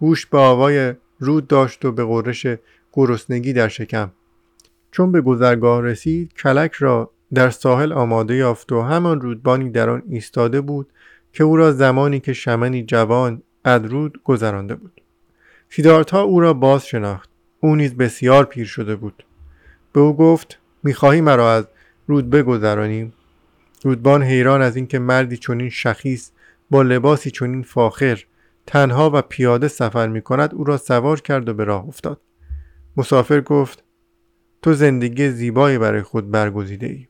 گوش 0.00 0.26
به 0.26 0.38
آوای 0.38 0.94
رود 1.20 1.46
داشت 1.46 1.84
و 1.84 1.92
به 1.92 2.04
قررش 2.04 2.46
گرسنگی 2.92 3.52
در 3.52 3.68
شکم. 3.68 4.10
چون 4.90 5.12
به 5.12 5.20
گذرگاه 5.20 5.82
رسید 5.82 6.34
کلک 6.34 6.72
را 6.72 7.10
در 7.34 7.50
ساحل 7.50 7.92
آماده 7.92 8.34
یافت 8.34 8.72
و 8.72 8.82
همان 8.82 9.20
رودبانی 9.20 9.70
در 9.70 9.90
آن 9.90 10.02
ایستاده 10.08 10.60
بود 10.60 10.88
که 11.32 11.44
او 11.44 11.56
را 11.56 11.72
زمانی 11.72 12.20
که 12.20 12.32
شمنی 12.32 12.82
جوان 12.82 13.42
ادرود 13.64 14.20
گذرانده 14.24 14.74
بود. 14.74 15.00
سیدارتا 15.70 16.22
او 16.22 16.40
را 16.40 16.54
باز 16.54 16.86
شناخت 16.86 17.30
او 17.60 17.76
نیز 17.76 17.94
بسیار 17.94 18.44
پیر 18.44 18.66
شده 18.66 18.96
بود. 18.96 19.24
به 19.92 20.00
او 20.00 20.16
گفت 20.16 20.58
می‌خواهی 20.82 21.20
مرا 21.20 21.52
از 21.52 21.64
رود 22.08 22.30
بگذرانی 22.30 23.12
رودبان 23.82 24.22
حیران 24.22 24.62
از 24.62 24.76
اینکه 24.76 24.98
مردی 24.98 25.36
چنین 25.36 25.70
شخیص 25.70 26.30
با 26.70 26.82
لباسی 26.82 27.30
چنین 27.30 27.62
فاخر 27.62 28.24
تنها 28.66 29.10
و 29.14 29.22
پیاده 29.22 29.68
سفر 29.68 30.08
می 30.08 30.22
کند 30.22 30.54
او 30.54 30.64
را 30.64 30.76
سوار 30.76 31.20
کرد 31.20 31.48
و 31.48 31.54
به 31.54 31.64
راه 31.64 31.88
افتاد. 31.88 32.20
مسافر 32.96 33.40
گفت 33.40 33.84
تو 34.62 34.72
زندگی 34.72 35.30
زیبایی 35.30 35.78
برای 35.78 36.02
خود 36.02 36.30
برگزیده 36.30 36.86
ای 36.86 37.06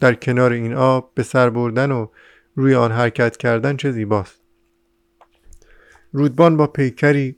در 0.00 0.14
کنار 0.14 0.52
این 0.52 0.74
آب 0.74 1.12
به 1.14 1.22
سر 1.22 1.50
بردن 1.50 1.90
و 1.90 2.06
روی 2.54 2.74
آن 2.74 2.92
حرکت 2.92 3.36
کردن 3.36 3.76
چه 3.76 3.90
زیباست. 3.90 4.40
رودبان 6.12 6.56
با 6.56 6.66
پیکری 6.66 7.36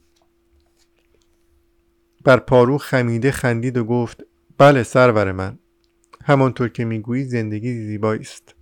بر 2.24 2.36
پارو 2.36 2.78
خمیده 2.78 3.30
خندید 3.30 3.76
و 3.76 3.84
گفت 3.84 4.24
بله 4.58 4.82
سرور 4.82 5.32
من. 5.32 5.58
همانطور 6.28 6.68
که 6.68 6.84
می‌گویی 6.84 7.24
زندگی 7.24 7.74
زیبایی 7.74 8.20
است. 8.20 8.54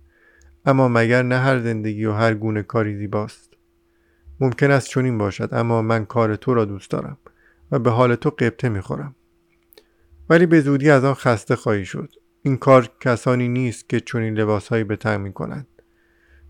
اما 0.65 0.87
مگر 0.87 1.23
نه 1.23 1.37
هر 1.37 1.59
زندگی 1.59 2.05
و 2.05 2.11
هر 2.11 2.33
گونه 2.33 2.63
کاری 2.63 2.95
زیباست. 2.95 3.53
ممکن 4.39 4.71
است 4.71 4.87
چنین 4.87 5.17
باشد 5.17 5.49
اما 5.51 5.81
من 5.81 6.05
کار 6.05 6.35
تو 6.35 6.53
را 6.53 6.65
دوست 6.65 6.91
دارم 6.91 7.17
و 7.71 7.79
به 7.79 7.89
حال 7.89 8.15
تو 8.15 8.29
قبطه 8.29 8.69
می‌خورم. 8.69 9.15
ولی 10.29 10.45
به 10.45 10.61
زودی 10.61 10.89
از 10.89 11.03
آن 11.03 11.13
خسته 11.13 11.55
خواهی 11.55 11.85
شد. 11.85 12.13
این 12.41 12.57
کار 12.57 12.89
کسانی 12.99 13.47
نیست 13.47 13.89
که 13.89 13.99
چنین 13.99 14.33
لباسهایی 14.33 14.83
به 14.83 14.95
تن 14.95 15.21
می‌کنند. 15.21 15.67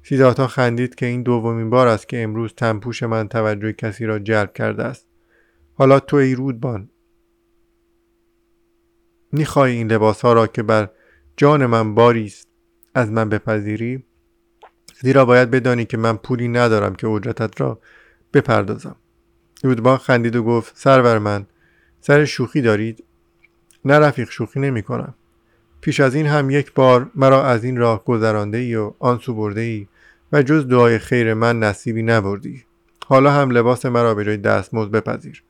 سیداتا 0.03 0.47
خندید 0.47 0.95
که 0.95 1.05
این 1.05 1.23
دومین 1.23 1.69
بار 1.69 1.87
است 1.87 2.09
که 2.09 2.23
امروز 2.23 2.53
تنپوش 2.53 3.03
من 3.03 3.27
توجه 3.27 3.73
کسی 3.73 4.05
را 4.05 4.19
جلب 4.19 4.53
کرده 4.53 4.83
است. 4.83 5.07
حالا 5.73 5.99
تو 5.99 6.17
ای 6.17 6.35
رودبان. 6.35 6.89
می‌خواهی 9.31 9.75
این 9.75 9.91
لباس 9.91 10.21
ها 10.21 10.33
را 10.33 10.47
که 10.47 10.63
بر 10.63 10.89
جان 11.37 11.65
من 11.65 11.95
باری 11.95 12.25
است. 12.25 12.47
از 12.95 13.11
من 13.11 13.29
بپذیری؟ 13.29 14.03
زیرا 15.01 15.25
باید 15.25 15.51
بدانی 15.51 15.85
که 15.85 15.97
من 15.97 16.17
پولی 16.17 16.47
ندارم 16.47 16.95
که 16.95 17.07
اجرتت 17.07 17.61
را 17.61 17.79
بپردازم. 18.33 18.95
رودبان 19.63 19.97
خندید 19.97 20.35
و 20.35 20.43
گفت 20.43 20.77
سرور 20.77 21.19
من 21.19 21.45
سر 22.01 22.25
شوخی 22.25 22.61
دارید؟ 22.61 23.03
نه 23.85 23.99
رفیق 23.99 24.29
شوخی 24.29 24.59
نمی 24.59 24.83
کنم. 24.83 25.13
پیش 25.81 25.99
از 25.99 26.15
این 26.15 26.25
هم 26.25 26.49
یک 26.49 26.73
بار 26.73 27.11
مرا 27.15 27.45
از 27.45 27.63
این 27.63 27.77
راه 27.77 28.05
گذرانده 28.05 28.57
ای 28.57 28.75
و 28.75 28.93
آن 28.99 29.19
سو 29.19 29.33
برده 29.33 29.61
ای 29.61 29.87
و 30.31 30.41
جز 30.41 30.67
دعای 30.67 30.99
خیر 30.99 31.33
من 31.33 31.59
نصیبی 31.59 32.03
نبردی. 32.03 32.63
حالا 33.05 33.31
هم 33.31 33.49
لباس 33.49 33.85
مرا 33.85 34.15
به 34.15 34.25
جای 34.25 34.37
دستمزد 34.37 34.91
بپذیر. 34.91 35.43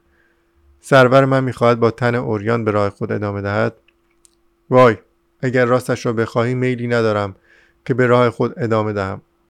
سرور 0.81 1.25
من 1.25 1.43
می‌خواهد 1.43 1.79
با 1.79 1.91
تن 1.91 2.15
اوریان 2.15 2.65
به 2.65 2.71
راه 2.71 2.89
خود 2.89 3.11
ادامه 3.11 3.41
دهد؟ 3.41 3.75
وای 4.69 4.97
اگر 5.45 5.65
راستش 5.65 6.05
را 6.05 6.13
بخواهی 6.13 6.53
میلی 6.53 6.87
ندارم 6.87 7.35
که 7.85 7.93
به 7.93 8.07
راه 8.07 8.29
خود 8.29 8.53
ادامه 8.57 8.93
دهم. 8.93 9.21